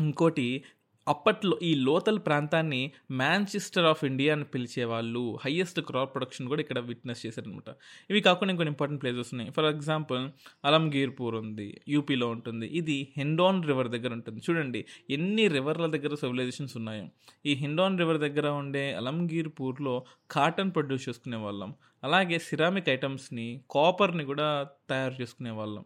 ఇంకోటి 0.00 0.64
అప్పట్లో 1.06 1.54
ఈ 1.62 1.70
లోతల్ 1.86 2.18
ప్రాంతాన్ని 2.26 2.80
మ్యాంచెస్టర్ 3.20 3.86
ఆఫ్ 3.90 4.02
ఇండియా 4.04 4.32
అని 4.36 4.44
పిలిచేవాళ్ళు 4.44 5.22
హయ్యెస్ట్ 5.44 5.80
క్రాప్ 5.80 6.12
ప్రొడక్షన్ 6.14 6.48
కూడా 6.48 6.60
ఇక్కడ 6.60 6.78
విట్నెస్ 6.90 7.22
చేశారనమాట 7.26 7.70
ఇవి 8.10 8.20
కాకుండా 8.20 8.52
ఇంకొన్ని 8.52 8.72
ఇంపార్టెంట్ 8.74 9.02
ప్లేసెస్ 9.02 9.30
ఉన్నాయి. 9.34 9.50
ఫర్ 9.56 9.68
ఎగ్జాంపుల్ 9.72 10.22
అలంగీర్పూర్ 10.64 11.36
ఉంది 11.42 11.68
యూపీలో 11.88 12.28
ఉంటుంది 12.28 12.66
ఇది 12.80 12.98
హిండోన్ 13.18 13.60
రివర్ 13.70 13.88
దగ్గర 13.88 14.12
ఉంటుంది. 14.12 14.42
చూడండి 14.48 14.82
ఎన్ని 15.10 15.46
రివర్ల 15.48 15.86
దగ్గర 15.86 16.14
సివిలైజేషన్స్ 16.14 16.76
ఉన్నాయో. 16.76 17.06
ఈ 17.46 17.54
హిండోన్ 17.54 17.98
రివర్ 17.98 18.20
దగ్గర 18.26 18.48
ఉండే 18.62 18.84
అలంగీర్పూర్లో 19.02 19.96
కాటన్ 20.30 20.72
ప్రొడ్యూస్ 20.76 21.06
చేసుకునే 21.08 21.40
వాళ్ళం 21.46 21.72
అలాగే 22.04 22.36
సిరామిక్ 22.38 22.88
ఐటమ్స్ని 22.88 23.48
కాపర్ని 23.74 24.24
కూడా 24.24 24.46
తయారు 24.90 25.14
చేసుకునే 25.20 25.50
వాళ్ళం 25.50 25.84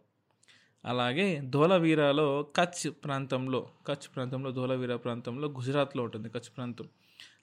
అలాగే 0.91 1.25
ధోలవీరాలో 1.55 2.27
కచ్ 2.57 2.83
ప్రాంతంలో 3.05 3.61
కచ్ 3.87 4.07
ప్రాంతంలో 4.15 4.51
ధోలవీరా 4.51 4.97
ప్రాంతంలో 4.97 5.47
గుజరాత్లో 5.57 6.01
ఉంటుంది 6.03 6.29
కచ్ 6.29 6.49
ప్రాంతం. 6.57 6.87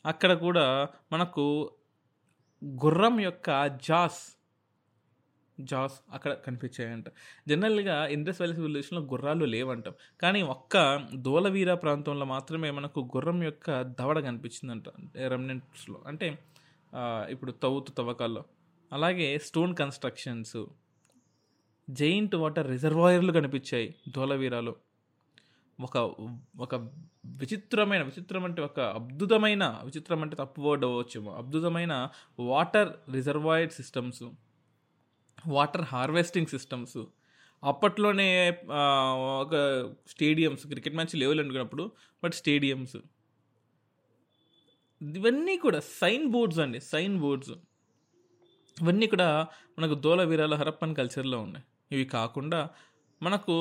అక్కడ 0.06 0.32
కూడా 0.44 0.66
మనకు 1.12 1.44
గుర్రం 2.84 3.16
యొక్క 3.20 3.48
జాస్ 3.88 4.22
జాస్ 5.58 5.96
అక్కడ 6.12 6.32
కనిపించాయంట. 6.46 7.08
జనరల్గా 7.48 7.96
ఇండస్ 8.06 8.40
వ్యాలీ 8.40 8.54
సివిలైజేషన్లో 8.54 9.02
గుర్రాలు 9.12 9.44
లేవంటాం. 9.44 9.94
కానీ 10.22 10.40
ఒక్క 10.54 10.74
ధోలవీర 11.26 11.74
ప్రాంతంలో 11.74 12.26
మాత్రమే 12.26 12.70
మనకు 12.70 13.00
గుర్రం 13.16 13.38
యొక్క 13.42 13.68
దవడ 14.00 14.18
కనిపించిందంట 14.20 14.88
రెమినెంట్స్లో 15.32 16.00
అంటే 16.06 16.28
ఇప్పుడు 17.30 17.52
తవ్వుతు 17.64 17.92
తవ్వకాల్లో. 17.92 18.42
అలాగే 18.92 19.28
స్టోన్ 19.38 19.72
కన్స్ట్రక్షన్స్ 19.76 20.56
జైంట్ 21.88 22.34
వాటర్ 22.34 22.66
రిజర్వాయర్లు 22.70 23.32
కనిపించాయి 23.32 23.94
ధోలవీరాలో 24.08 24.74
ఒక 25.78 25.96
ఒక 26.58 26.74
విచిత్రమైన 27.40 28.02
విచిత్రం 28.02 28.44
అంటే 28.44 28.62
ఒక 28.62 28.80
అద్భుతమైన 28.80 29.64
విచిత్రం 29.84 30.22
అంటే 30.22 30.36
తప్పు 30.36 30.60
వర్డ్ 30.60 30.84
అవ్వచ్చేమో. 30.84 31.30
అద్భుతమైన 31.34 32.08
water 32.38 32.90
reservoir 33.12 33.70
systems 33.70 34.22
water 35.46 35.82
harvesting 35.82 36.46
systems. 36.46 36.98
అప్పట్లోనే 37.62 38.28
ఒక 39.40 39.54
స్టేడియమ్స్ 40.08 40.64
క్రికెట్ 40.66 40.94
మ్యాచ్ 40.94 41.14
లేవలు 41.16 41.40
అనుకున్నప్పుడు 41.40 41.92
బట్ 42.24 42.34
స్టేడియమ్స్. 42.34 42.96
ఇవన్నీ 45.00 45.56
కూడా 45.56 45.80
సైన్ 45.80 46.26
బోర్డ్స్ 46.30 46.60
అండి 46.60 46.80
సైన్ 46.80 47.14
బోర్డ్స్. 47.20 47.54
ఇవన్నీ 48.82 49.06
కూడా 49.06 49.28
మనకు 49.78 49.94
దోలవీరాల 49.94 50.54
హరప్పన్ 50.54 50.96
కల్చర్లో 50.96 51.38
ఉన్నాయి. 51.40 51.64
ఇవి 51.94 52.04
కాకుండా 52.04 52.70
మనకు 53.22 53.52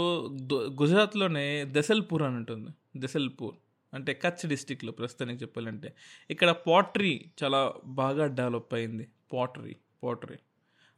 గుజరాత్లోనే 0.54 1.66
దెసల్పూర్ 1.66 2.24
అని 2.24 2.36
ఉంటుంది. 2.36 2.70
దెసల్పూర్. 2.98 3.56
అంటే 3.94 4.14
కచ్ 4.14 4.50
డిస్టిక్లో 4.50 4.92
ప్రస్తుతానికి 4.92 5.42
చెప్పాలంటే. 5.42 5.94
ఇక్కడ 6.30 6.50
పాటరీ 6.52 7.26
చాలా 7.44 7.74
బాగా 7.86 8.26
డెవలప్ 8.26 8.74
అయింది. 8.74 9.08
Pottery 9.34 9.76
pottery. 10.04 10.36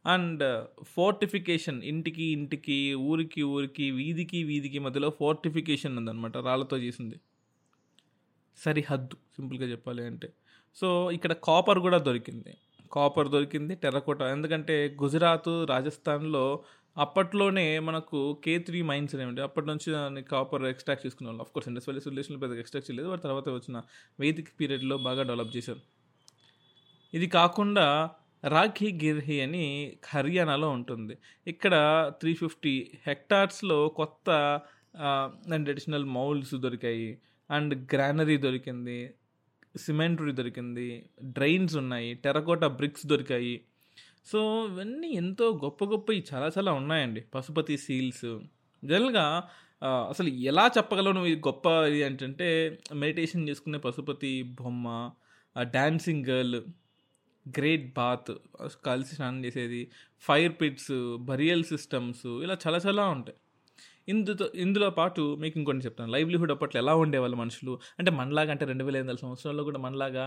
అండ్ 0.06 0.66
ఫోర్టిఫికేషన్ 0.84 1.84
ఇంటికి 1.84 2.24
ఇంటికి 2.24 2.94
ఊరికి 2.94 3.42
ఊరికి 3.42 3.90
వీధికి 3.90 4.44
వీధికి 4.44 4.78
మధ్యలో 4.78 5.10
ఫోర్టిఫికేషన్ 5.10 5.98
ఉందన్నమాట. 5.98 6.36
రాళ్ళతో 6.36 6.78
చేసింది. 6.78 7.20
సరిహద్దు 8.58 9.16
సింపుల్గా 9.36 9.66
చెప్పాలి 9.66 10.06
అంటే. 10.06 10.32
సో 10.74 11.10
ఇక్కడ 11.10 11.32
కాపర్ 11.32 11.78
కూడా 11.78 11.98
దొరికింది. 11.98 12.56
కాపర్ 12.92 13.28
దొరికింది 13.28 13.74
టెర్రకోట. 13.74 14.22
ఎందుకంటే 14.22 14.96
గుజరాత్ 15.02 15.48
రాజస్థాన్లో 15.48 16.64
అప్పట్లోనే 16.98 17.78
మనకు 17.78 18.40
కే 18.44 18.58
త్రీ 18.58 18.82
మైన్స్ 18.82 19.14
అనేవి 19.14 19.42
అప్పటి 19.42 19.66
నుంచి 19.66 19.92
దాన్ని 19.92 20.22
కాపర్ 20.22 20.62
ఎక్స్ట్రాక్ట్ 20.62 21.06
చేసుకునే 21.06 21.28
వాళ్ళు. 21.28 21.44
కోర్స్ 21.54 21.68
ఇండస్ 21.68 21.88
వ్యాలీ 21.88 22.02
రిలేషన్లో 22.10 22.40
పెద్దగా 22.40 22.58
ఎక్స్ట్రాక్ట్ 22.58 22.90
చేయలేదు 22.90 23.08
వారి 23.08 23.20
తర్వాత 23.20 23.48
వచ్చిన 23.48 23.82
వేదిక 24.20 24.48
పీరియడ్లో 24.60 24.98
బాగా 24.98 25.22
డెవలప్ 25.22 25.56
చేశారు. 25.56 25.82
ఇది 27.14 27.26
కాకుండా 27.26 28.10
రాఖీ 28.44 28.88
గిర్హి 29.02 29.40
అని 29.40 29.64
హర్యానాలో 30.08 30.70
ఉంటుంది. 30.70 31.14
ఇక్కడ 31.46 31.74
త్రీ 32.20 32.34
ఫిఫ్టీ 32.34 32.90
హెక్టార్స్లో 33.06 33.88
కొత్త 33.88 34.30
అండ్ 35.54 35.68
అడిషనల్ 35.68 36.04
మౌల్స్ 36.04 36.54
దొరికాయి. 36.54 37.18
అండ్ 37.50 37.94
గ్రానరీ 37.94 38.36
దొరికింది 38.36 39.14
సిమెంటరీ 39.76 40.32
దొరికింది 40.32 41.10
డ్రైన్స్ 41.22 41.76
ఉన్నాయి 41.76 42.14
టెరకోటా 42.14 42.68
బ్రిక్స్ 42.68 43.06
దొరికాయి. 43.06 43.54
సో 44.26 44.66
ఇవన్నీ 44.66 45.08
ఎంతో 45.08 45.60
గొప్ప 45.64 45.84
గొప్పవి 45.84 46.24
చాలా 46.34 46.48
చాలా 46.58 46.72
ఉన్నాయండి. 46.72 47.20
పశుపతి 47.34 47.76
సీల్స్. 47.78 48.28
జనరల్గా 48.84 49.26
అసలు 49.84 50.28
ఎలా 50.28 50.64
చెప్పగలను 50.78 51.26
ఇది 51.26 51.38
గొప్ప 51.40 51.66
ఇది 51.66 51.98
ఏంటంటే 52.00 52.46
మెడిటేషన్ 52.94 53.48
చేసుకునే 53.48 53.78
పశుపతి 53.78 54.42
బొమ్మ 54.42 54.86
డ్యాన్సింగ్ 55.58 56.26
గర్ల్ 56.26 56.60
గ్రేట్ 57.46 57.86
బాత్ 57.94 58.30
కలిసి 58.86 59.14
స్నానం 59.14 59.44
చేసేది 59.44 59.90
ఫైర్ 60.20 60.54
పిట్స్ 60.60 61.16
బరియల్ 61.20 61.64
సిస్టమ్స్ 61.64 62.26
ఇలా 62.26 62.56
చాలా 62.66 62.78
చాలా 62.78 63.04
ఉంటాయి. 63.08 63.38
ఇందుతో 64.08 64.46
ఇందులో 64.64 64.90
పాటు 64.90 65.22
మీకు 65.42 65.58
ఇంకొన్ని 65.60 65.84
చెప్తాను. 65.86 66.10
లైవ్లీహుడ్ 66.12 66.52
అప్పట్లో 66.54 66.78
ఎలా 66.80 66.94
ఉండేవాళ్ళు 66.94 67.36
మనుషులు? 67.36 67.72
అంటే 67.98 68.10
మనలాగా 68.10 68.50
అంటే 68.54 68.64
రెండు 68.64 68.84
వేల 68.84 68.96
ఎనిమిది 68.96 69.12
వందల 69.12 69.22
సంవత్సరాల్లో 69.26 69.64
కూడా 69.64 69.78
మనలాగా 69.78 70.24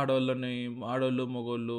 ఆడవాళ్ళని 0.00 0.52
ఆడవాళ్ళు 0.92 1.24
మగవాళ్ళు 1.36 1.78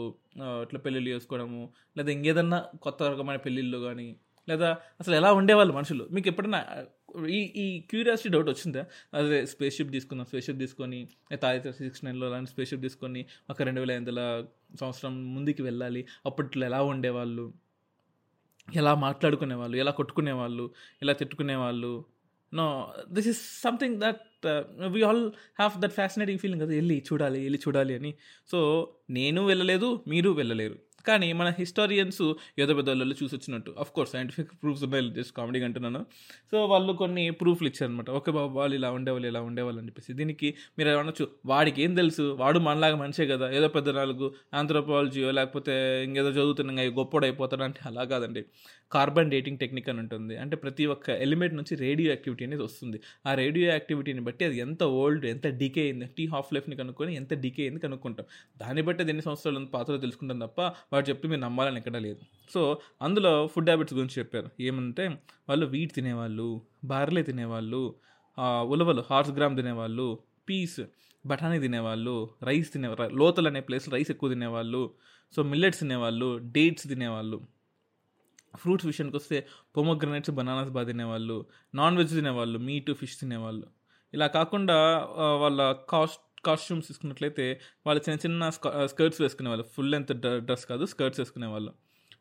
ఇట్లా 0.65 0.79
పెళ్ళిళ్ళు 0.86 1.10
చేసుకోవడము 1.10 1.63
లేదా 1.98 2.12
ఇంకేదన్నా 2.12 2.60
కొత్త 2.82 3.03
రకమైన 3.03 3.41
పెళ్ళిళ్ళు 3.48 3.79
కానీ 3.88 4.10
లేదా 4.48 4.70
అసలు 5.00 5.15
ఎలా 5.15 5.34
ఉండేవాళ్ళు 5.34 5.74
మనుషులు? 5.74 6.03
మీకు 6.12 6.27
ఎప్పుడైనా 6.27 6.60
ఈ 7.29 7.39
ఈ 7.63 7.65
క్యూరియాసిటీ 7.89 8.29
డౌట్ 8.29 8.50
వచ్చిందా? 8.50 8.82
అదే 9.13 9.46
స్పేస్ 9.46 9.75
షిప్ 9.77 9.91
తీసుకుందాం 9.91 10.25
స్పేస్ 10.25 10.46
షిప్ 10.46 10.60
తీసుకొని 10.60 11.00
తాయిత 11.43 11.72
సిక్స్ 11.79 12.05
నైన్లో 12.05 12.27
అలాంటి 12.27 12.51
స్పేస్ 12.51 12.70
షిప్ 12.70 12.82
తీసుకొని 12.82 13.25
ఒక 13.50 13.62
రెండు 13.62 13.82
వేల 13.82 13.91
ఐదు 13.91 14.01
వందల 14.01 14.22
సంవత్సరం 14.82 15.13
ముందుకు 15.36 15.63
వెళ్ళాలి. 15.63 16.01
అప్పట్లో 16.25 16.65
ఎలా 16.70 16.82
ఉండేవాళ్ళు? 16.84 17.46
ఎలా 18.75 18.96
మాట్లాడుకునేవాళ్ళు 18.96 19.77
ఎలా 19.77 19.91
కొట్టుకునేవాళ్ళు 19.91 20.72
ఎలా 21.01 21.13
తిట్టుకునేవాళ్ళు. 21.13 22.05
No 22.53 22.93
this 23.12 23.27
is 23.27 23.62
something 23.62 24.00
that 24.00 24.22
we 24.88 25.01
all 25.01 25.27
have 25.27 25.82
that 25.82 25.91
fascinating 25.91 26.39
feeling 26.39 26.62
కదా 26.62 26.72
వెళ్ళి 26.72 27.03
చూడాలి 27.13 27.41
వెళ్ళి 27.41 27.60
చూడాలి 27.60 27.96
అని. 27.96 28.13
సో 28.51 28.89
నేను 29.10 29.46
వెళ్ళలేదు 29.46 30.03
మీరు 30.08 30.29
వెళ్ళలేరు. 30.29 30.92
కానీ 31.05 31.33
మన 31.33 31.53
హిస్టారియన్స్ 31.60 32.33
ఏదో 32.60 32.74
పెద్ద 32.74 32.89
వాళ్ళు 32.89 33.15
చూసి 33.24 33.36
వచ్చినట్టు 33.36 33.75
అఫ్ 33.79 33.91
కోర్స్ 33.91 34.12
సైంటిఫిక్ 34.12 34.51
ప్రూఫ్స్ 34.63 34.83
ఉన్నాయి 34.83 35.10
జస్ట్ 35.10 35.33
కామెడీ 35.38 35.62
అంటున్నాను 35.63 36.05
సో 36.51 36.65
వాళ్ళు 36.65 36.93
కొన్ని 36.93 37.29
ప్రూఫ్లు 37.31 37.67
ఇచ్చారనమాట 37.67 38.10
ఓకే 38.10 38.31
బాబు 38.31 38.60
వాళ్ళు 38.60 38.75
ఇలా 38.75 38.91
ఉండేవాళ్ళు 38.91 39.27
ఇలా 39.27 39.41
ఉండేవాళ్ళు 39.41 39.79
అని 39.79 39.88
చెప్పేసి. 39.88 40.13
దీనికి 40.13 40.53
మీరు 40.79 40.89
అనొచ్చు? 40.89 41.27
వాడికి 41.45 41.81
ఏం 41.81 41.95
తెలుసు? 41.95 42.22
వాడు 42.39 42.60
మనలాగా 42.60 42.95
మనిషే 42.95 43.25
కదా. 43.27 43.51
ఏదో 43.51 43.67
పెద్ద 43.67 43.89
నాలుగు 43.89 44.33
ఆంథ్రోపాలజీయో 44.53 45.31
లేకపోతే 45.31 46.03
ఇంకేదో 46.03 46.29
చదువుతున్నా 46.29 46.83
గొప్పడు 46.83 47.25
అయిపోతాడు 47.25 47.63
అంటే 47.63 47.79
అలా 47.86 48.03
కాదండి. 48.03 48.45
కార్బన్ 48.91 49.31
డేటింగ్ 49.31 49.57
టెక్నిక్ 49.57 49.89
అని 49.89 50.00
ఉంటుంది. 50.00 50.38
అంటే 50.38 50.55
ప్రతి 50.55 50.86
ఒక్క 50.86 51.10
ఎలిమెంట్ 51.10 51.55
నుంచి 51.55 51.75
రేడియో 51.75 52.10
యాక్టివిటీ 52.10 52.45
అనేది 52.45 52.63
వస్తుంది. 52.63 53.00
ఆ 53.27 53.33
రేడియో 53.33 53.69
యాక్టివిటీని 53.69 54.19
బట్టి 54.19 54.45
అది 54.45 54.57
ఎంత 54.57 54.83
ఓల్డ్ 54.83 55.25
ఎంత 55.25 55.48
డికే 55.48 55.81
అయింది? 55.81 56.05
టీ 56.05 56.25
హాఫ్ 56.25 56.53
లైఫ్ని 56.53 56.75
కనుక్కొని 56.75 57.15
ఎంత 57.15 57.33
డికే 57.33 57.63
అయింది 57.63 57.79
కనుక్కుంటాం. 57.79 58.25
దాన్ని 58.57 58.81
బట్టి 58.81 59.03
అది 59.03 59.12
ఎన్ని 59.12 59.22
సంవత్సరాలు 59.22 59.65
పాత్ర 59.65 59.83
పాత్రలో 59.83 60.01
తెలుసుకుంటాం 60.01 60.39
తప్ప 60.39 60.62
వాడు 60.93 61.09
చెప్తే 61.09 61.27
మీరు 61.27 61.41
నమ్మాలని 61.41 61.77
ఎక్కడ 61.77 61.97
లేదు. 61.97 62.21
సో 62.53 62.62
అందులో 63.01 63.31
ఫుడ్ 63.53 63.69
హ్యాబిట్స్ 63.69 63.93
గురించి 63.93 64.15
చెప్పారు. 64.19 64.50
ఏమంటే 64.59 65.05
వాళ్ళు 65.50 65.65
వీట్ 65.65 65.93
తినేవాళ్ళు 65.93 66.47
బార్లే 66.83 67.23
తినేవాళ్ళు 67.23 67.81
ఉలవలు 68.62 69.03
హార్స్ 69.09 69.31
గ్రామ్ 69.31 69.55
తినేవాళ్ళు 69.57 70.07
పీస్ 70.50 70.79
బఠానీ 71.25 71.59
తినేవాళ్ళు 71.59 72.13
రైస్ 72.43 72.69
తినే 72.73 72.89
లోతలు 73.12 73.47
అనే 73.47 73.59
ప్లేస్లో 73.59 73.91
రైస్ 73.95 74.12
ఎక్కువ 74.12 74.29
తినేవాళ్ళు 74.29 74.81
సో 75.35 75.43
మిల్లెట్స్ 75.43 75.79
తినేవాళ్ళు 75.79 76.27
డేట్స్ 76.55 76.85
తినేవాళ్ళు 76.88 77.38
ఫ్రూట్స్ 78.55 78.85
విషయానికి 78.85 79.17
వస్తే 79.17 79.38
పొమోగ్రనేట్స్ 79.77 80.31
బనానాస్ 80.31 80.69
బాగా 80.69 80.88
తినేవాళ్ళు 80.88 81.38
నాన్ 81.75 81.95
వెజ్ 81.97 82.13
తినేవాళ్ళు 82.15 82.57
మీట్ 82.59 82.91
ఫిష్ 82.93 83.15
తినేవాళ్ళు. 83.19 83.67
ఇలా 84.13 84.27
కాకుండా 84.27 84.77
వాళ్ళ 85.41 85.62
కాస్ట్ 85.89 86.33
కాస్ట్యూమ్స్ 86.45 86.88
తీసుకున్నట్లయితే 86.88 87.45
వాళ్ళు 87.88 88.01
చిన్న 88.05 88.17
చిన్న 88.25 88.50
స్కర్ట్స్ 88.93 89.21
వేసుకునేవాళ్ళు. 89.21 89.65
ఫుల్ 89.75 89.91
లెంత్ 89.93 90.13
డ్రెస్ 90.47 90.65
కాదు 90.71 90.85
స్కర్ట్స్ 90.93 91.21
వేసుకునేవాళ్ళు. 91.21 91.73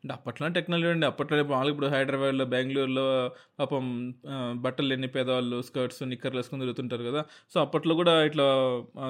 అంటే 0.03 0.13
అప్పట్లో 0.13 0.45
టెక్నాలజీ 0.55 0.87
అండి. 0.93 1.05
అప్పట్లో 1.05 1.35
వాళ్ళు 1.51 1.71
ఇప్పుడు 1.73 1.87
హైదరాబాద్లో 1.93 2.45
బెంగళూరులో 2.53 3.05
పాపం 3.59 3.83
బట్టలు 4.63 4.93
ఎన్ని 4.95 5.09
పేదవాళ్ళు 5.15 5.57
స్కర్ట్స్ 5.61 6.01
నిక్కర్లు 6.13 6.39
వేసుకుని 6.39 6.61
తిరుగుతుంటారు 6.63 7.03
కదా. 7.09 7.21
సో 7.53 7.57
అప్పట్లో 7.65 7.95
కూడా 8.01 8.13
ఇట్లా 8.29 8.45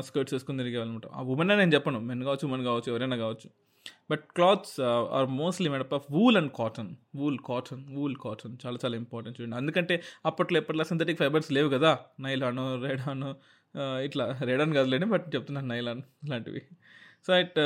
స్కర్ట్స్ 0.09 0.35
వేసుకుని 0.35 0.61
తిరిగేవాళ్ళు 0.63 0.93
అనమాట 0.93 1.07
ఆ 1.19 1.23
ఉమెన్ 1.35 1.51
నేను 1.61 1.73
చెప్పను. 1.77 2.01
మెన్ 2.09 2.23
కావచ్చు 2.29 2.47
ఉమెన్ 2.49 2.65
కావచ్చు 2.69 2.89
ఎవరైనా 2.93 3.17
కావచ్చు. 3.23 3.49
But 4.11 4.23
clothes 4.35 4.75
are 5.17 5.27
mostly 5.39 5.69
made up 5.69 5.93
of 5.97 6.05
wool 6.11 6.37
and 6.37 6.51
cotton 6.59 6.91
wool 7.15 7.39
cotton 7.49 7.81
wool 7.95 8.15
cotton 8.25 8.53
చాలా 8.65 8.77
చాలా 8.83 8.95
ఇంపార్టెంట్ 9.01 9.35
చూడండి. 9.39 9.57
ఎందుకంటే 9.63 9.95
అప్పట్లో 10.25 10.57
ఎప్పట్లో 10.61 10.83
సింథటిక్ 10.91 11.19
ఫైబర్స్ 11.19 11.51
లేవు 11.57 11.69
కదా. 11.69 11.91
నైలాను 12.19 12.65
రెడాను 12.85 13.31
ఇట్లా 14.07 14.25
రేడాన్ 14.49 14.73
కాదులేండి 14.77 15.07
బట్ 15.13 15.27
చెప్తున్నాను 15.35 15.69
నైలాన్ 15.73 16.01
ఇలాంటివి 16.25 16.61
సో 17.27 17.31
ఇట్ 17.43 17.57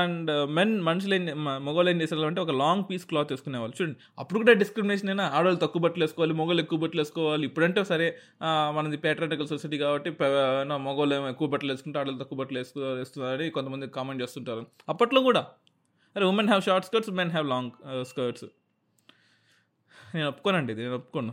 అండ్ 0.00 0.30
మెన్ 0.56 0.72
మనుషులు 0.88 1.14
ఏం 1.18 1.22
మగవాళ్ళు 1.66 1.90
ఏం 1.92 1.98
చేసేవాళ్ళు 2.02 2.26
అంటే 2.30 2.40
ఒక 2.44 2.52
లాంగ్ 2.62 2.84
పీస్ 2.88 3.04
క్లాత్ 3.10 3.30
వేసుకునేవాళ్ళు. 3.32 3.74
చూడండి 3.78 3.98
అప్పుడు 4.22 4.38
కూడా 4.42 4.52
డిస్క్రిమినేషన్ 4.62 5.10
అయినా 5.12 5.24
ఆడవాళ్ళు 5.36 5.60
తక్కువ 5.62 5.82
బట్టలు 5.84 6.02
వేసుకోవాలి 6.04 6.34
మగవాళ్ళు 6.40 6.62
ఎక్కువ 6.64 6.78
బట్టలు 6.82 7.00
వేసుకోవాలి. 7.02 7.44
ఇప్పుడంటే 7.50 7.82
సరే 7.90 8.08
మనది 8.76 8.98
పేట్రాటికల్ 9.04 9.48
సొసైటీ 9.52 9.78
కాబట్టి 9.84 10.10
మగవాళ్ళు 10.86 11.16
ఏమో 11.18 11.28
ఎక్కువ 11.34 11.48
బట్టలు 11.54 11.72
వేసుకుంటే 11.74 11.98
ఆడవాళ్ళు 12.02 12.20
తక్కువ 12.24 12.38
బట్టలు 12.42 12.60
వేసుకో 12.62 12.80
వేస్తున్నారని 13.00 13.48
కొంతమంది 13.56 13.88
కామెంట్ 13.98 14.22
చేస్తుంటారు. 14.24 14.64
అప్పట్లో 14.94 15.22
కూడా. 15.28 15.42
అరే 16.16 16.26
women 16.32 16.50
have 16.52 16.64
short 16.68 16.86
skirts 16.90 17.12
men 17.20 17.34
have 17.36 17.48
long 17.54 17.72
skirts 18.12 18.46
నేను 20.14 20.28
ఒప్పుకోనండి 20.32 20.72
ఇది 20.74 20.82
నేను 20.84 20.96
ఒప్పుకోను. 21.00 21.32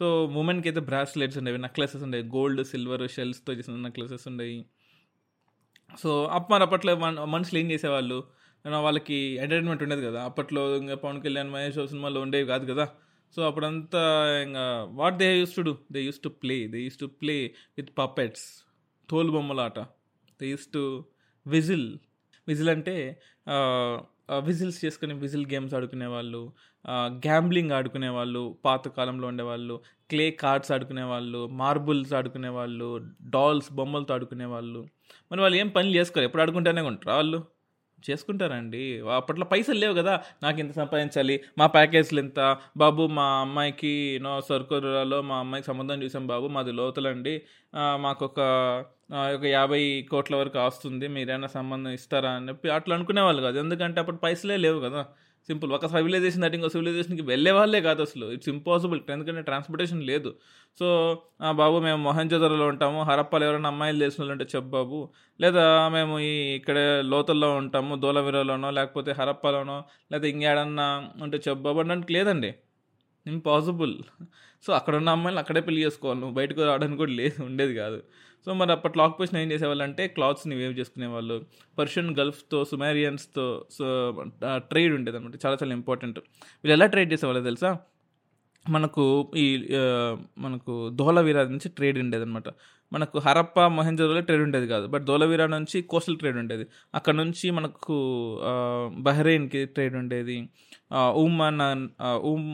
సో 0.00 0.06
ఉమెన్కి 0.40 0.66
అయితే 0.68 0.80
బ్రాస్లెట్స్ 0.80 1.38
ఉండేవి 1.38 1.58
నెక్లెసెస్ 1.64 2.02
ఉండేవి. 2.06 2.24
గోల్డ్ 2.36 2.60
సిల్వర్ 2.70 3.02
షెల్స్తో 3.16 3.52
చేసిన 3.52 3.74
నెక్లెసెస్ 3.86 4.24
ఉండేవి. 4.30 4.58
సో 6.02 6.10
అప్మార్ 6.36 6.62
అప్పట్లో 6.66 6.92
మనుషులు 7.34 7.58
ఏం 7.58 7.68
చేసేవాళ్ళు? 7.74 8.18
వాళ్ళకి 8.84 9.18
ఎంటర్టైన్మెంట్ 9.42 9.82
ఉండేది 9.86 10.02
కదా. 10.06 10.20
అప్పట్లో 10.28 10.62
ఇంకా 10.80 10.96
పవన్ 11.04 11.20
కళ్యాణ్ 11.22 11.50
మహేష్ 11.54 11.78
సినిమాలో 11.92 12.20
ఉండేవి 12.26 12.46
కాదు 12.52 12.64
కదా. 12.72 12.86
సో 13.36 13.40
అప్పుడంతా 13.48 14.02
ఇంకా 14.46 14.64
what 15.00 15.16
they 15.22 15.26
use 15.40 15.54
to 15.56 15.62
do? 15.68 15.74
They 15.94 16.00
use 16.08 16.20
to 16.24 16.30
play. 16.42 16.56
They 16.72 16.78
use 16.86 16.98
to 17.02 17.06
play 17.20 17.36
with 17.78 17.90
puppets. 17.98 18.46
తోలు 19.10 19.32
బొమ్మల 19.32 19.60
ఆట 19.68 19.78
they 20.40 20.48
use 20.52 20.66
to 20.74 20.82
whistle. 21.46 21.86
Whistle 22.48 22.70
అంటే 22.76 22.96
విజిల్స్ 24.48 24.78
చేసుకుని 24.84 25.14
విజిల్ 25.24 25.46
గేమ్స్ 25.52 25.72
ఆడుకునే 25.74 26.08
వాళ్ళు 26.14 26.42
గ్యాంబ్లింగ్ 27.26 27.72
ఆడుకునే 27.78 28.08
వాళ్ళు 28.08 28.42
పాతకాలంలో 28.64 29.26
ఉండేవాళ్ళు 29.28 29.74
క్లే 30.10 30.26
కార్డ్స్ 30.42 30.72
ఆడుకునే 30.72 31.02
వాళ్ళు 31.12 31.40
మార్బుల్స్ 31.60 32.12
ఆడుకునే 32.14 32.50
వాళ్ళు 32.58 32.88
డాల్స్ 33.36 33.70
బొమ్మలతో 33.72 34.14
ఆడుకునే 34.14 34.44
వాళ్ళు 34.54 34.82
మరి 35.32 35.40
వాళ్ళు 35.40 35.56
ఏం 35.58 35.68
పని 35.68 35.94
చేసుకోరు 35.96 36.24
ఎప్పుడు 36.28 36.42
ఆడుకుంటూనే 36.42 36.82
ఉంటారు 36.92 37.16
వాళ్ళు. 37.16 37.40
చేసుకుంటారండి. 38.08 38.82
అప్పట్లో 39.16 39.46
పైసలు 39.52 39.78
లేవు 39.78 39.94
కదా 39.98 40.12
నాకు 40.42 40.58
ఇంత 40.62 40.72
సంపాదించాలి 40.72 41.34
మా 41.58 41.66
ప్యాకేజ్లు 41.66 42.20
ఇంత 42.20 42.40
బాబు 42.82 43.02
మా 43.18 43.26
అమ్మాయికి 43.40 43.92
నో 44.22 44.32
సరుకులలో 44.48 45.18
మా 45.30 45.36
అమ్మాయికి 45.36 45.66
సంబంధం 45.66 46.02
చూసాం 46.04 46.26
బాబు 46.32 46.46
మాది 46.56 46.72
లోతులండి. 46.72 47.34
మాకు 48.06 48.24
ఒక 48.24 48.40
ఒక 49.36 49.44
యాభై 49.56 49.82
కోట్ల 50.10 50.34
వరకు 50.36 50.58
వస్తుంది 50.66 51.08
మీరైనా 51.08 51.48
సంబంధం 51.58 51.90
ఇస్తారా 51.98 52.30
అని 52.38 52.48
చెప్పి 52.48 52.70
అట్లా 52.70 52.94
అనుకునేవాళ్ళు 52.96 53.42
కాదు 53.42 53.58
ఎందుకంటే 53.58 54.00
అప్పుడు 54.02 54.16
పైసలే 54.26 54.56
లేవు 54.66 54.80
కదా. 54.86 55.02
సింపుల్. 55.46 55.72
ఒక 55.72 55.86
సివిలైజేషన్ 55.86 56.42
దాటి 56.42 56.56
ఇంకో 56.56 56.68
సివిలైజేషన్కి 56.68 57.22
వెళ్ళే 57.22 57.50
వాళ్ళే 57.50 57.80
కాదు 57.80 58.02
అసలు. 58.02 58.26
ఇట్స్ 58.26 58.48
ఇంపాసిబుల్ 58.48 59.00
ఎందుకంటే 59.10 59.42
ట్రాన్స్పోర్టేషన్ 59.42 60.02
లేదు. 60.02 60.30
సో 60.78 60.86
ఆ, 61.42 61.52
బాబు 61.52 61.78
మేము 61.78 62.02
మొహంజోదరలో 62.02 62.66
ఉంటాము. 62.66 63.02
హరప్పాలు 63.02 63.44
ఎవరైనా 63.44 63.68
అమ్మాయిలు 63.68 64.04
చేసిన 64.04 64.22
వాళ్ళు 64.22 64.32
ఉంటే 64.32 64.56
చెప్పు 64.56 64.68
బాబు. 64.68 65.10
లేదా 65.40 65.88
మేము 65.88 66.18
ఈ 66.20 66.32
ఇక్కడ 66.54 66.78
లోతల్లో 67.04 67.56
ఉంటాము 67.56 67.96
దోలవీరలోనో 67.96 68.70
లేకపోతే 68.70 69.12
హరప్పాలోనో 69.12 69.84
లేదా 70.12 70.26
ఇంకేడన్నా 70.26 70.88
ఉంటే 71.22 71.36
చెప్పు 71.48 71.62
బాబు 71.62 71.80
అనడానికి 71.80 72.12
లేదండి. 72.12 72.54
ఇంపాసిబుల్ 73.26 73.94
సో 74.66 74.72
అక్కడ 74.72 74.94
ఉన్న 74.96 75.08
అమ్మాయిలు 75.08 75.38
అక్కడే 75.38 75.60
పెళ్ళి 75.60 75.84
చేసుకోవాలి 75.84 76.20
నువ్వు 76.20 76.34
బయటకు 76.34 76.60
రావడానికి 76.60 76.96
కూడా 76.96 77.12
లేదు 77.12 77.42
ఉండేది 77.42 77.74
కాదు. 77.74 78.02
సో 78.46 78.54
మరి 78.54 78.72
అప్పట్లో 78.72 79.04
ఆక్యుపేషన్ 79.04 79.38
ఏం 79.38 79.52
చేసేవాళ్ళు 79.52 79.84
అంటే 79.84 80.08
క్లాత్స్ని 80.08 80.54
వేవ్ 80.56 80.78
చేసుకునేవాళ్ళు? 80.78 81.36
పర్షియన్ 81.78 82.16
గల్ఫ్తో 82.18 82.64
సుమేరియన్స్తో 82.64 83.64
సో 83.70 83.86
ట్రేడ్ 84.56 84.94
ఉండేది 84.94 85.16
అనమాట 85.16 85.34
చాలా 85.46 85.56
చాలా 85.62 85.72
ఇంపార్టెంట్. 85.74 86.18
వీళ్ళు 86.62 86.72
ఎలా 86.72 86.86
ట్రేడ్ 86.86 87.12
చేసేవాళ్ళు 87.12 87.42
తెలుసా? 87.44 87.78
మనకు 88.70 89.32
ఈ 89.36 89.46
మనకు 90.38 90.90
ధోలవీరా 90.94 91.42
నుంచి 91.44 91.68
ట్రేడ్ 91.68 91.98
ఉండేది 91.98 92.24
అనమాట 92.24 92.48
మనకు 92.92 93.18
హరప్ప 93.18 93.66
మొహంజోదలో 93.66 94.20
ట్రేడ్ 94.20 94.42
ఉండేది 94.42 94.66
కాదు. 94.66 94.86
బట్ 94.86 95.04
ధోలవీరా 95.04 95.46
నుంచి 95.46 95.82
కోస్టల్ 95.82 96.16
ట్రేడ్ 96.16 96.38
ఉండేది. 96.38 96.64
అక్కడ 96.94 97.14
నుంచి 97.14 97.50
మనకు 97.50 97.96
బహ్రెయిన్కి 98.98 99.64
ట్రేడ్ 99.64 99.96
ఉండేది. 99.96 100.48
ఉమ్ 101.16 101.42
అన్ 101.42 101.60
ఉమ్ 102.22 102.48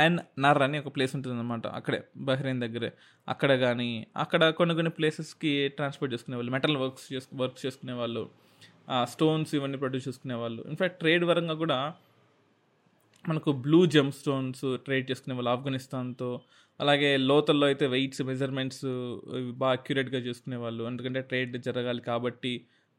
అన్ 0.00 0.18
నర్ 0.38 0.62
అని 0.62 0.78
ఒక 0.78 0.92
ప్లేస్ 0.96 1.16
ఉంటుంది 1.16 1.34
అనమాట 1.38 1.66
అక్కడే 1.66 2.00
బహ్రెయిన్ 2.16 2.60
దగ్గరే. 2.60 2.92
అక్కడ 3.28 3.52
కానీ 3.54 4.06
అక్కడ 4.16 4.50
కొన్ని 4.50 4.74
కొన్ని 4.74 4.90
ప్లేసెస్కి 4.90 5.68
ట్రాన్స్పోర్ట్ 5.68 6.14
చేసుకునేవాళ్ళు 6.14 6.52
మెటల్ 6.52 6.76
వర్క్స్ 6.76 7.12
చేసు 7.12 7.28
వర్క్స్ 7.34 7.66
చేసుకునేవాళ్ళు 7.66 8.24
స్టోన్స్ 9.04 9.54
ఇవన్నీ 9.54 9.78
ప్రొడ్యూస్ 9.78 10.08
చేసుకునేవాళ్ళు. 10.08 10.62
ఇన్ఫ్యాక్ట్ 10.68 10.98
ట్రేడ్ 11.00 11.24
పరంగా 11.28 11.54
కూడా 11.54 11.78
మనకు 13.28 13.50
బ్లూ 13.64 13.86
జెమ్ 13.86 14.12
స్టోన్స్ 14.12 14.64
ట్రేడ్ 14.84 15.10
చేసుకునే 15.10 15.34
వాళ్ళు 15.34 15.50
ఆఫ్ఘనిస్తాన్తో 15.50 16.28
అలాగే 16.80 17.16
లోతల్లో 17.16 17.66
అయితే 17.66 17.86
వెయిట్స్ 17.86 18.22
మెజర్మెంట్స్ 18.22 18.84
బాగా 19.62 19.72
అక్యురేట్గా 19.72 20.20
చేసుకునే 20.26 20.56
వాళ్ళు. 20.56 20.82
ఎందుకంటే 20.84 21.20
ట్రేడ్ 21.20 21.56
జరగాలి 21.68 22.00
కాబట్టి 22.00 22.52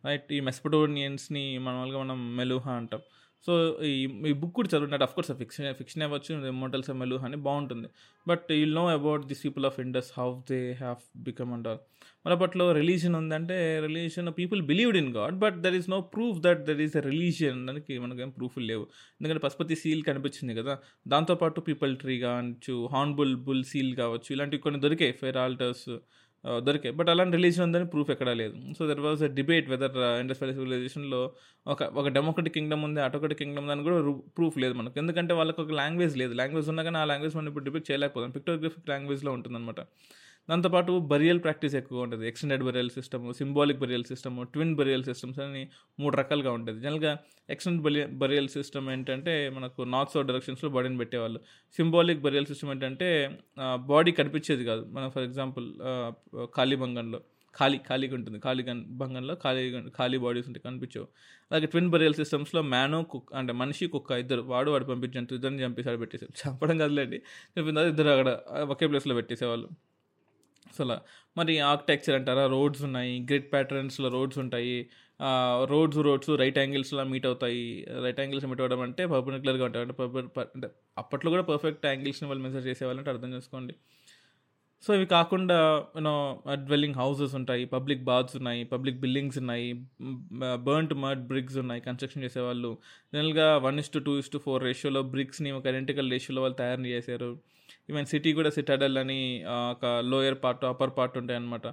రైట్ 0.05 0.29
ఈ 0.33 0.39
మెస్పటోనియన్స్ని 0.39 1.57
మామూలుగా 1.57 1.99
మనం 2.03 2.19
మెలుహా 2.37 2.73
అంటాం. 2.73 3.01
సో 3.45 3.53
ఈ 3.83 3.93
ఈ 4.29 4.33
బుక్ 4.41 4.53
కూడా 4.53 4.69
చదివినట్టు 4.73 5.03
అఫ్ 5.03 5.13
కోర్స్ 5.15 5.31
ఫిక్షన్ 5.31 5.75
ఫిక్షన్ 5.75 6.03
అవ్వచ్చు 6.03 6.51
మోటల్స్ 6.51 6.89
ఎమ్మెల్యూ 6.89 7.17
అని 7.17 7.37
బాగుంటుంది. 7.47 7.87
But 8.27 8.51
you 8.51 8.65
know 8.65 8.83
about 8.89 9.23
this 9.25 9.43
people 9.45 9.65
of 9.65 9.79
Indus 9.79 10.11
how 10.17 10.27
they 10.51 10.59
have 10.73 11.01
become 11.23 11.53
and 11.53 11.67
all 11.67 11.81
మన 12.25 12.33
అప్పట్లో 12.33 12.71
రిలీజన్ 12.71 13.15
ఉందంటే 13.15 13.79
religion 13.79 14.29
people 14.39 14.61
believed 14.61 14.97
in 14.97 15.11
god 15.15 15.35
but 15.35 15.55
there 15.61 15.75
is 15.75 15.89
no 15.89 16.01
proof 16.01 16.39
that 16.41 16.61
there 16.65 16.81
is 16.81 16.97
a 16.97 17.01
religion 17.01 17.67
దానికి 17.67 17.93
మనకేం 17.99 18.29
ప్రూఫ్ 18.29 18.57
లేవు. 18.57 18.83
ఎందుకంటే 19.21 19.39
Pashupati 19.39 19.75
seal 19.75 20.03
కనిపించింది 20.03 20.55
కదా. 20.55 20.75
దాంతోపాటు 21.07 21.61
పీపుల్ 21.61 21.97
ట్రీ 21.97 22.19
కావచ్చు 22.19 22.75
హార్న్బుల్ 22.91 23.35
బుల్ 23.47 23.63
సీల్ 23.63 23.95
కావచ్చు 23.95 24.29
ఇలాంటివి 24.31 24.61
కొన్ని 24.61 24.81
దొరికాయి 24.81 25.11
ఫెయిర్ 25.11 25.37
ఆల్టర్స్ 25.37 25.89
దొరికాయి. 26.67 26.93
బట్ 26.95 27.09
అలాంటి 27.09 27.35
రిలీజన్ 27.37 27.63
ఉందని 27.63 27.85
ప్రూఫ్ 27.85 28.09
ఎక్కడా 28.11 28.33
లేదు. 28.33 28.55
So 28.77 28.87
there 28.87 28.99
was 28.99 29.23
a 29.23 29.27
debate 29.39 29.69
whether 29.69 29.97
Indus 30.21 30.39
valley 30.41 30.55
సివిలైజేషన్లో 30.55 31.21
ఒక 31.67 31.83
ఒక 31.83 32.07
డెమోక్రటిక్ 32.07 32.55
కింగ్డమ్ 32.55 32.83
ఉంది 32.83 33.01
ఆటోక్రటిక్ 33.01 33.39
కింగ్డమ్ 33.39 33.67
దాని 33.67 33.83
కూడా 33.83 33.97
ప్రూఫ్ 34.37 34.57
లేదు 34.57 34.73
మనకు. 34.73 34.95
ఎందుకంటే 34.99 35.33
వాళ్ళకి 35.33 35.61
ఒక 35.61 35.71
లాంగ్వేజ్ 35.71 36.17
లేదు. 36.17 36.33
లాంగ్వేజ్ 36.33 36.69
ఉన్నా 36.69 36.83
కానీ 36.83 36.97
ఆ 36.97 37.05
లాంగ్వేజ్ 37.05 37.35
మనం 37.35 37.47
ఇప్పుడు 37.47 37.65
డిబేట్ 37.65 37.91
చేయలేకపోతాం 37.91 38.31
పిక్టోగ్రఫిక్ 38.31 38.89
లాంగ్వేజ్లో 38.89 39.31
ఉంటుందన్నమాట. 39.31 39.81
దాంతోపాటు 40.49 40.91
బరియల్ 41.11 41.39
ప్రాక్టీస్ 41.43 41.75
ఎక్కువ 41.79 42.05
ఉంటుంది. 42.05 42.23
Extended 42.29 42.63
burial 42.67 42.91
system 42.95 43.25
symbolic 43.39 43.79
burial 43.83 44.05
system 44.11 44.37
twin 44.53 44.73
burial 44.79 45.05
systems 45.09 45.39
అని 45.45 45.61
మూడు 46.01 46.13
రకాలుగా 46.21 46.51
ఉంటుంది. 46.57 46.79
జనరల్గా 46.85 47.11
ఎక్స్టెండ్ 47.53 47.81
బరియల్ 47.85 48.11
బరియల్ 48.21 48.49
సిస్టమ్ 48.57 48.87
ఏంటంటే 48.95 49.33
మనకు 49.57 49.81
నార్త్ 49.93 50.13
సౌత్ 50.13 50.27
డైరెక్షన్స్లో 50.31 50.69
బాడీని 50.75 50.97
పెట్టేవాళ్ళు. 51.01 51.41
సింబాలిక్ 51.77 52.21
బరియల్ 52.25 52.47
సిస్టమ్ 52.51 52.71
ఏంటంటే 52.75 53.09
బాడీ 53.91 54.13
కనిపించేది 54.21 54.65
కాదు. 54.71 54.83
మన 54.95 55.03
ఫర్ 55.15 55.25
ఎగ్జాంపుల్ 55.29 55.67
కాళీబంగంలో 56.57 57.21
ఖాళీ 57.53 57.77
ఖాళీగా 57.87 58.13
ఉంటుంది. 58.17 58.37
ఖాళీ 58.45 58.63
కన్ 58.67 58.81
భంగంలో 58.99 59.33
ఖాళీ 59.43 59.63
ఖాళీ 59.97 60.17
బాడీస్ 60.25 60.47
ఉంటాయి 60.49 60.63
కనిపించవు. 60.67 61.07
అలాగే 61.51 61.67
ట్విన్ 61.71 61.89
బరియల్ 61.93 62.15
సిస్టమ్స్లో 62.19 62.61
మ్యాను 62.73 62.99
కుక్ 63.13 63.31
అంటే 63.39 63.53
మనిషి 63.61 63.87
కుక్క 63.95 64.11
ఇద్దరు 64.23 64.43
వాడు 64.53 64.69
వాడు 64.73 64.85
పంపించండి 64.91 65.35
ఇద్దరిని 65.39 65.61
చంపేసాడు 65.63 65.99
పెట్టేసారు 66.03 66.33
చంపడం 66.41 66.77
కదలేండి. 66.83 67.19
చెప్పింది 67.55 67.87
ఇద్దరు 67.93 68.11
అక్కడ 68.15 68.29
ఒకే 68.75 68.87
ప్లేస్లో 68.91 69.15
పెట్టేసేవాళ్ళు. 69.19 69.69
అసలు 70.71 70.97
మరి 71.37 71.59
ఆర్కిటెక్చర్ 71.59 72.15
అంటారా? 72.15 72.47
రోడ్స్ 72.47 72.81
ఉన్నాయి 72.81 73.23
గ్రిడ్ 73.23 73.51
ప్యాటర్న్స్లో 73.51 74.09
రోడ్స్ 74.09 74.39
ఉంటాయి 74.39 74.89
రోడ్స్ 75.63 75.97
రోడ్స్ 75.97 76.29
రైట్ 76.29 76.57
యాంగిల్స్లో 76.57 77.03
మీట్ 77.03 77.25
అవుతాయి. 77.25 77.87
రైట్ 78.03 78.19
యాంగిల్స్ 78.19 78.45
మీట్ 78.45 78.61
అవ్వడం 78.61 78.81
అంటే 78.81 79.05
పర్పెండిక్యులర్గా 79.05 79.65
ఉంటాయి. 79.65 79.85
అంటే 79.85 79.93
పర్ప- 79.93 80.41
అంటే 80.55 80.69
అప్పట్లో 80.97 81.31
కూడా 81.31 81.43
పర్ఫెక్ట్ 81.43 81.85
యాంగిల్స్ని 81.85 82.29
వాళ్ళు 82.29 82.43
మెజర్ 82.43 82.67
చేసేవాళ్ళంటే 82.67 83.09
అర్థం 83.09 83.33
చేసుకోండి. 83.33 83.75
సో 84.83 84.95
ఇవి 84.95 85.05
కాకుండా 85.05 85.83
యూనో 85.95 86.43
డ్వెల్లింగ్ 86.53 86.95
హౌసెస్ 86.95 87.35
ఉంటాయి 87.35 87.65
పబ్లిక్ 87.65 88.03
బాత్స్ 88.03 88.35
ఉన్నాయి 88.35 88.63
పబ్లిక్ 88.63 88.97
బిల్డింగ్స్ 88.97 89.37
ఉన్నాయి 89.37 89.85
బర్న్ట్ 90.55 90.93
మడ్ 90.93 91.27
బ్రిక్స్ 91.27 91.57
ఉన్నాయి 91.57 91.81
కన్స్ట్రక్షన్ 91.81 92.23
చేసేవాళ్ళు. 92.23 92.77
జనరల్గా 93.13 93.57
one 93.57 93.79
is 93.79 93.89
to 93.89 93.99
two 93.99 94.17
is 94.17 94.31
to 94.31 94.37
four 94.37 94.63
రేషియోలో 94.63 95.01
బ్రిక్స్ని 95.01 95.51
ఒక 95.51 95.67
ఐడెంటికల్ 95.67 96.11
రేషియోలో 96.11 96.41
వాళ్ళు 96.41 96.57
తయారు 96.57 96.81
చేశారు. 96.81 97.39
ఈవెన్ 97.89 98.05
సిటీ 98.05 98.33
కూడా 98.33 98.49
సిటాడల్ 98.57 98.97
అని 99.03 99.19
ఒక 99.73 99.85
లోయర్ 100.11 100.37
పార్ట్ 100.43 100.65
అప్పర్ 100.65 100.93
పార్ట్ 100.97 101.17
ఉంటాయి 101.21 101.39
అనమాట 101.39 101.67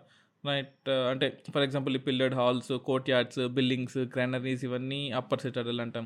రైట్ 0.45 0.91
అంటే 1.11 1.27
ఫర్ 1.55 1.65
ఎగ్జాంపుల్ 1.67 1.95
ఈ 1.99 2.01
pillared 2.09 2.35
halls 2.41 2.73
courtyards 3.11 3.41
buildings 3.57 3.99
granaries 4.15 4.65
ఇవన్నీ 4.69 5.01
అప్పర్ 5.21 5.43
సిటాడల్ 5.47 5.81
అంటాం. 5.85 6.05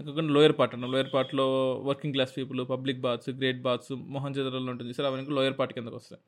కాకుండా 0.00 0.32
లోయర్ 0.36 0.54
పార్ట్ 0.58 0.74
అన్న 0.76 0.86
లోయర్ 0.94 1.10
పార్ట్లో 1.14 1.46
working 1.88 2.14
class 2.16 2.32
people 2.38 2.60
public 2.72 3.00
baths 3.06 3.30
great 3.40 3.60
baths 3.66 3.92
Mohan 4.14 4.34
చదరలో 4.36 4.70
ఉంటుంది. 4.74 4.94
సార్ 4.96 5.06
అవన్నీ 5.10 5.34
లోయర్ 5.38 5.56
పార్ట్ 5.58 5.74
కిందకు 5.76 5.96
వస్తాయి. 6.00 6.20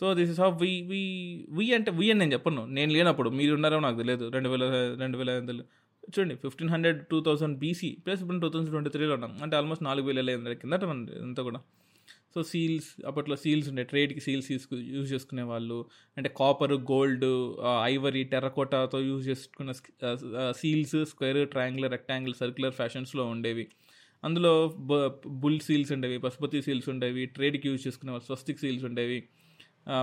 సో 0.00 0.14
దిస్ 0.18 0.30
ఇస్ 0.34 0.40
హాఫ్ 0.44 0.56
వి 0.62 0.72
వి 0.90 1.02
వి 1.58 1.66
అంటే 1.78 1.90
వి 1.98 2.06
అని 2.12 2.20
నేను 2.22 2.32
చెప్పను. 2.36 2.62
నేను 2.66 2.90
లేనప్పుడు 2.96 3.30
మీరు 3.40 3.52
ఉన్నారో 3.58 3.80
నాకు 3.86 3.98
తెలియదు. 4.02 4.24
రెండు 4.36 4.48
వేల 4.52 4.64
రెండు 5.02 5.18
వేల 5.18 5.30
ఐదు 5.34 5.42
వందలు. 5.42 5.64
చూడండి 6.12 6.34
fifteen 6.44 6.70
hundred 6.74 7.00
two 7.10 7.18
thousand 7.26 7.56
BC 7.58 7.90
plus 8.06 8.20
ఇప్పుడు 8.22 8.40
టూ 8.44 8.50
థౌసండ్ 8.54 8.72
ట్వంటీ 8.76 8.90
త్రీలో 8.96 9.14
ఉన్నాం. 9.18 9.34
అంటే 9.44 9.56
ఆల్మోస్ట్ 9.58 9.84
నాలుగు 9.88 10.06
వేల 10.10 10.18
ఐదు 10.30 10.38
వందల 10.40 10.54
కిందట 10.62 10.84
మన 10.84 11.06
అంతా 11.26 11.42
కూడా. 11.48 11.60
సో 12.34 12.40
సీల్స్ 12.50 12.88
అప్పట్లో 13.08 13.36
సీల్స్ 13.44 13.66
ఉండే 13.70 13.82
ట్రేడ్కి 13.90 14.20
సీల్స్ 14.26 14.46
తీసుకు 14.52 14.74
యూజ్ 14.94 15.08
చేసుకునే 15.14 15.44
వాళ్ళు. 15.50 15.78
అంటే 16.16 16.28
కాపర్ 16.40 16.74
గోల్డ్ 16.92 17.26
ఐవరీ 17.94 18.22
టెర్రకోటాతో 18.32 19.00
యూజ్ 19.08 19.24
చేసుకున్న 19.30 19.72
seals 20.60 20.96
square 21.10 21.40
triangular 21.54 21.92
rectangle 21.96 22.34
circular 22.42 22.76
ఫ్యాషన్స్లో 22.80 23.24
ఉండేవి. 23.34 23.66
అందులో 24.24 24.52
బుల్ 25.42 25.60
సీల్స్ 25.68 25.92
ఉండేవి 25.96 26.16
పశుపతి 26.24 26.58
సీల్స్ 26.66 26.88
ఉండేవి 26.94 27.22
ట్రేడ్కి 27.36 27.66
యూజ్ 27.70 27.82
చేసుకునే 27.86 28.12
వాళ్ళు 28.14 28.26
స్వస్తిక్ 28.30 28.60
సీల్స్ 28.64 28.84
ఉండేవి. 28.90 29.18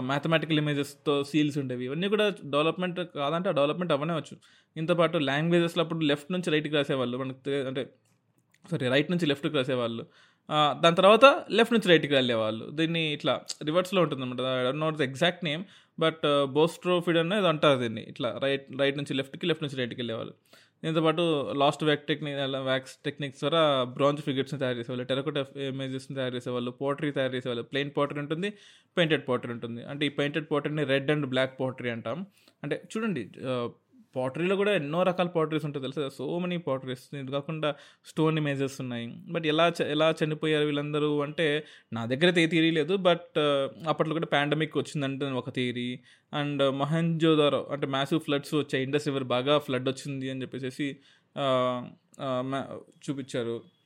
మ్యాథమెటికల్ 0.10 0.60
ఇమేజెస్తో 0.62 1.14
సీల్స్ 1.32 1.58
ఉండేవి. 1.62 1.84
ఇవన్నీ 1.90 2.08
కూడా 2.14 2.26
డెవలప్మెంట్ 2.56 3.00
కాదంటే 3.20 3.50
డెవలప్మెంట్ 3.60 3.94
అవ్వనే 3.96 4.16
వచ్చు 4.20 4.36
ఇంతపాటు 4.76 5.18
లాంగ్వేజెస్లో 5.32 5.84
అప్పుడు 5.86 6.08
లెఫ్ట్ 6.12 6.32
నుంచి 6.36 6.52
రైట్కి 6.56 6.76
రాసేవాళ్ళు. 6.80 7.16
మనకు 7.22 7.52
అంటే 7.70 7.84
సారీ 8.72 8.88
రైట్ 8.94 9.10
నుంచి 9.12 9.28
లెఫ్ట్కి 9.32 9.56
రాసేవాళ్ళు. 9.60 10.04
దాని 10.84 10.96
తర్వాత 11.00 11.26
లెఫ్ట్ 11.58 11.74
నుంచి 11.76 11.90
రైట్కి 11.92 12.14
వెళ్ళేవాళ్ళు. 12.20 12.66
దీన్ని 12.78 13.04
ఇట్లా 13.18 13.34
రివర్స్లో 13.70 14.00
ఉంటుంది 14.06 14.24
అనమాట 14.26 14.42
I 14.60 14.64
don't 14.68 14.82
know 14.84 14.90
the 15.02 15.04
exact 15.10 15.44
name 15.50 15.64
but 16.04 16.24
boustrophedon 16.58 17.20
అనేది 17.22 17.48
అంటారు 17.52 17.78
దీన్ని. 17.84 18.04
ఇట్లా 18.12 18.30
రైట్ 18.44 18.66
రైట్ 18.82 18.98
నుంచి 19.00 19.14
లెఫ్ట్కి 19.20 19.48
లెఫ్ట్ 19.50 19.64
నుంచి 19.66 19.78
రైట్కి 19.82 20.00
వెళ్ళేవాళ్ళు. 20.02 20.34
దీంతో 20.84 21.02
పాటు 21.06 21.24
lost 21.62 21.82
wax 21.88 22.04
technique 22.10 22.38
wax 22.70 22.94
techniques 23.06 23.42
ద్వారా 23.44 23.62
బ్రాంజ్ 23.98 24.22
ఫిగర్స్ని 24.28 24.60
తయారు 24.62 24.78
చేసేవాళ్ళు 24.80 25.06
టెరకోట 25.10 25.40
ఇమేజెస్ని 25.72 26.16
తయారు 26.20 26.36
చేసేవాళ్ళు 26.38 26.72
పోటరీ 26.82 27.12
తయారు 27.18 27.34
చేసేవాళ్ళు. 27.38 27.64
ప్లెయిన్ 27.72 27.92
పోటరీ 27.98 28.20
ఉంటుంది 28.24 28.50
పెయింటెడ్ 28.98 29.26
పోటరీ 29.30 29.52
ఉంటుంది. 29.58 29.82
అంటే 29.92 30.06
ఈ 30.10 30.12
పెయింటెడ్ 30.20 30.48
పోటరీని 30.52 30.86
రెడ్ 30.94 31.12
అండ్ 31.16 31.28
బ్లాక్ 31.34 31.54
పోటరీ 31.62 31.92
అంటాం. 31.96 32.20
అంటే 32.64 32.78
చూడండి 32.94 33.24
uh, 33.50 33.68
పాటరీలో 34.16 34.56
కూడా 34.56 34.76
ఎన్నో 34.76 35.04
రకాల 35.04 35.28
పాటరీస్ 35.28 35.66
ఉంటాయి 35.66 35.82
తెలుసా? 35.82 36.10
సో 36.18 36.40
మెనీ 36.40 36.58
పాటరీస్ 36.58 37.16
ఇది 37.16 37.32
కాకుండా 37.32 37.76
స్టోన్ 38.06 38.38
ఇమేజెస్ 38.38 38.82
ఉన్నాయి. 38.82 39.08
బట్ 39.30 39.46
ఎలా 39.46 39.70
చ- 39.70 39.86
ఎలా 39.86 40.16
చనిపోయారు 40.24 40.66
వీళ్ళందరూ 40.66 41.20
అంటే 41.20 41.66
నా 41.94 42.06
దగ్గర 42.06 42.26
అయితే 42.26 42.44
ఏ 42.44 42.48
థియరీ 42.48 42.72
లేదు 42.72 42.98
బట్ 42.98 43.40
uh, 43.40 43.88
అప్పట్లో 43.88 44.14
కూడా 44.14 44.26
పాండమిక్ 44.26 44.78
వచ్చిందంటే 44.78 45.26
ఒక 45.26 45.50
థియరీ 45.50 46.00
అండ్ 46.34 46.72
మహంజోదారో 46.72 47.68
అంటే 47.72 47.88
మ్యాసివ్ 47.88 48.22
ఫ్లడ్స్ 48.22 48.54
వచ్చాయి. 48.56 48.84
ఇండస్ 48.84 49.08
రివర్ 49.08 49.24
బాగా 49.24 49.58
ఫ్లడ్ 49.58 49.90
వచ్చింది 49.90 50.30
అని 50.30 50.42
చెప్పేసి 50.42 50.98
uh, 51.38 51.86
uh, 52.20 52.80
చూపించారు. 53.10 53.79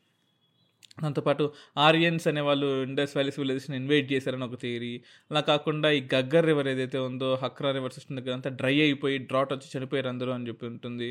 దాంతోపాటు 0.97 1.43
ఆరియన్స్ 1.85 2.25
అనే 2.31 2.41
వాళ్ళు 2.47 2.67
ఇండస్ 2.87 3.13
వ్యాలీ 3.15 3.31
సివిలైజేషన్ 3.35 3.75
ఇన్వైట్ 3.79 4.07
చేశారని 4.11 4.45
ఒక 4.47 4.57
థియరీ. 4.63 4.91
అలా 5.31 5.41
కాకుండా 5.49 5.87
ఈ 5.97 5.99
గగ్గర్ 6.13 6.45
రివర్ 6.49 6.67
ఏదైతే 6.73 6.99
ఉందో 7.07 7.29
హక్రా 7.43 7.69
రివర్ 7.77 7.93
సిస్టమ్ 7.95 8.17
దగ్గర 8.19 8.33
అంతా 8.37 8.49
డ్రై 8.59 8.75
అయిపోయి 8.85 9.17
డ్రాట్ 9.29 9.53
వచ్చి 9.53 9.67
చనిపోయారు 9.73 10.09
అందరూ 10.13 10.31
అని 10.35 10.47
చెప్పి 10.47 10.65
ఉంటుంది. 10.71 11.09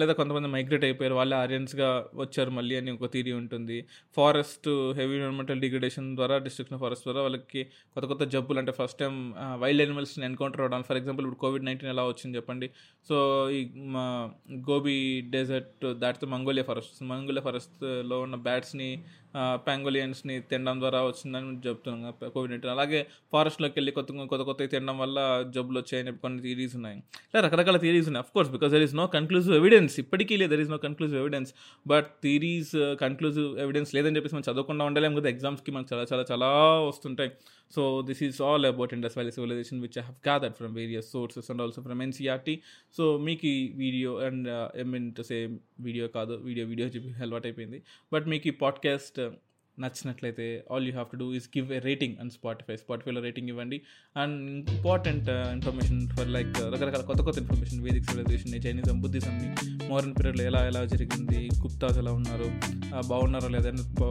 లేదా 0.00 0.12
కొంతమంది 0.20 0.48
మైగ్రేట్ 0.56 0.84
అయిపోయారు 0.88 1.16
వాళ్ళే 1.20 1.36
ఆరియన్స్గా 1.44 1.88
వచ్చారు 2.22 2.50
మళ్ళీ 2.58 2.76
అని 2.80 2.90
ఒక 2.96 3.10
థియరీ 3.14 3.32
ఉంటుంది. 3.40 3.78
ఫారెస్ట్ 4.18 4.68
హెవీ 4.98 5.14
ఎన్విరాన్మెంటల్ 5.16 5.60
డిగ్రేడేషన్ 5.64 6.08
ద్వారా 6.20 6.36
డిస్ట్రిక్షన్ 6.46 6.80
ఫారెస్ట్ 6.84 7.06
ద్వారా 7.08 7.22
వాళ్ళకి 7.26 7.62
కొత్త 7.94 8.04
కొత్త 8.12 8.24
జబ్బులు 8.34 8.58
అంటే 8.62 8.74
ఫస్ట్ 8.80 8.98
టైం 9.02 9.16
వైల్డ్ 9.62 9.82
యానిమల్స్ని 9.84 10.26
ఎన్కౌంటర్ 10.30 10.62
అవ్వడం. 10.64 10.82
ఫర్ 10.90 10.98
ఎగ్జాంపుల్ 11.00 11.26
ఇప్పుడు 11.26 11.40
కోవిడ్ 11.44 11.66
నైన్టీన్ 11.70 11.90
ఎలా 11.94 12.04
వచ్చింది 12.12 12.36
చెప్పండి. 12.40 12.68
సో 13.08 13.16
ఈ 13.58 13.60
మా 13.96 14.06
గోబీ 14.70 14.98
డెజర్ట్ 15.34 15.86
దాటితో 16.04 16.26
మంగోలియా 16.36 16.66
ఫారెస్ట్ 16.70 17.02
మంగోలియా 17.12 17.44
ఫారెస్ట్లో 17.48 18.18
ఉన్న 18.26 18.38
బ్యాట్స్ని 18.48 18.90
ప్యాంగోలియన్స్ని 19.66 20.40
తినడం 20.40 20.76
ద్వారా 20.80 21.00
వచ్చిందని 21.02 21.68
చెప్తున్నాం 21.68 22.12
కోవిడ్ 22.34 22.52
నైన్టీన్ 22.52 22.72
అలాగే 22.72 23.00
ఫారెస్ట్లోకి 23.32 23.74
వెళ్ళి 23.76 23.92
కొత్త 23.92 24.12
కొత్త 24.32 24.42
కొత్త 24.42 24.70
తినడం 24.74 24.98
వల్ల 24.98 25.18
జబ్బులు 25.54 25.78
వచ్చాయని 25.78 26.12
కొన్ని 26.16 26.38
థీరీస్ 26.42 26.76
ఉన్నాయి. 26.76 26.98
ఇలా 27.30 27.40
రకరకాల 27.46 27.76
థీరీస్ 27.76 28.06
ఉన్నాయి. 28.06 28.26
Course 28.34 28.52
because 28.52 28.72
there 28.72 28.82
is 28.82 28.94
no 28.94 29.06
conclusive 29.06 29.56
evidence 29.56 30.00
ఇప్పటికీ 30.00 30.36
లేదు 30.36 30.50
there 30.50 30.60
is 30.60 30.70
no 30.70 30.78
conclusive 30.86 31.20
evidence 31.20 31.52
but 31.86 32.08
theories 32.22 32.72
conclusive 33.00 33.58
evidence 33.58 33.94
లేదని 33.94 34.16
చెప్పేసి 34.16 34.34
మనం 34.34 34.46
చదవకుండా 34.52 34.84
ఉండలేము 34.84 35.20
కదా 35.20 35.28
ఎగ్జామ్స్కి 35.28 35.70
మనకు 35.72 35.90
చాలా 35.94 36.06
చాలా 36.12 36.24
చాలా 36.32 36.48
వస్తుంటాయి. 36.88 37.30
So 37.70 38.02
this 38.02 38.22
is 38.22 38.42
all 38.42 38.66
about 38.66 38.94
Indus 38.94 39.14
valley 39.14 39.30
civilization 39.30 39.80
which 39.80 39.98
I 39.98 40.00
have 40.00 40.18
gathered 40.28 40.54
from 40.54 40.74
various 40.74 41.08
sources 41.10 41.50
and 41.50 41.62
also 41.62 41.82
from 41.82 42.02
NCERT 42.02 42.54
so 42.96 43.18
మీకు 43.18 43.46
ఈ 43.46 43.72
video 43.76 44.16
and 44.18 44.48
I 44.76 44.82
mean 44.82 45.14
to 45.14 45.22
say 45.22 45.38
video 45.80 46.08
కాదు 46.08 46.34
వీడియో 46.44 46.66
వీడియో 46.66 46.88
చెప్పి 46.88 47.12
అలవాటు 47.22 47.46
అయిపోయింది 47.46 47.82
బట్ 48.12 48.26
మీకు 48.26 48.48
ఈ 48.48 48.50
పాడ్కాస్ట్ 48.50 49.20
నచ్చినట్లయితే 49.78 50.46
all 50.70 50.86
you 50.86 50.92
have 50.92 51.08
to 51.12 51.16
do 51.16 51.28
is 51.34 51.48
give 51.56 51.72
a 51.72 51.78
rating 51.78 52.16
and 52.20 52.32
Spotify 52.32 52.76
స్పాటిఫైలో 52.76 53.20
rating 53.20 53.48
ఇవ్వండి. 53.48 53.78
And 54.16 54.70
important 54.70 55.28
information 55.56 56.00
for 56.08 56.28
like 56.28 56.52
రకరకాల 56.74 57.02
కొత్త 57.02 57.22
కొత్త 57.22 57.38
ఇన్ఫర్మేషన్ 57.38 57.82
వేదిక్ 57.82 58.04
సివిలైజేషన్ 58.04 58.54
చైనీజం 58.66 59.00
బుద్ధిజంని 59.00 59.48
మోడర్న్ 59.88 60.14
పీరియడ్లో 60.14 60.44
ఎలా 60.44 60.62
ఎలా 60.66 60.84
జరిగింది 60.84 61.40
గుప్తాస్ 61.62 61.98
ఎలా 61.98 62.12
ఉన్నారు 62.12 62.48
uh, 62.96 63.04
బాగున్నారో 63.06 63.48
లేదా 63.48 63.70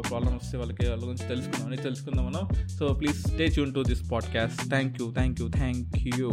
ప్రాబ్లమ్ 0.09 0.35
వస్తే 0.35 0.57
వాళ్ళకి 0.57 0.83
వాళ్ళ 0.89 1.03
గురించి 1.03 1.27
తెలుసుకుందాం. 1.27 1.67
అని 1.67 1.81
తెలుసుకుందాం 1.87 2.25
మనం. 2.25 2.43
So 2.77 2.87
please 2.93 3.19
stay 3.27 3.47
tune 3.47 3.73
to 3.73 3.83
this 3.83 4.03
podcast 4.11 4.63
thank 4.69 5.01
you 5.01 5.07
thank 5.11 5.39
you 5.41 5.47
thank 5.49 5.97
you 6.19 6.31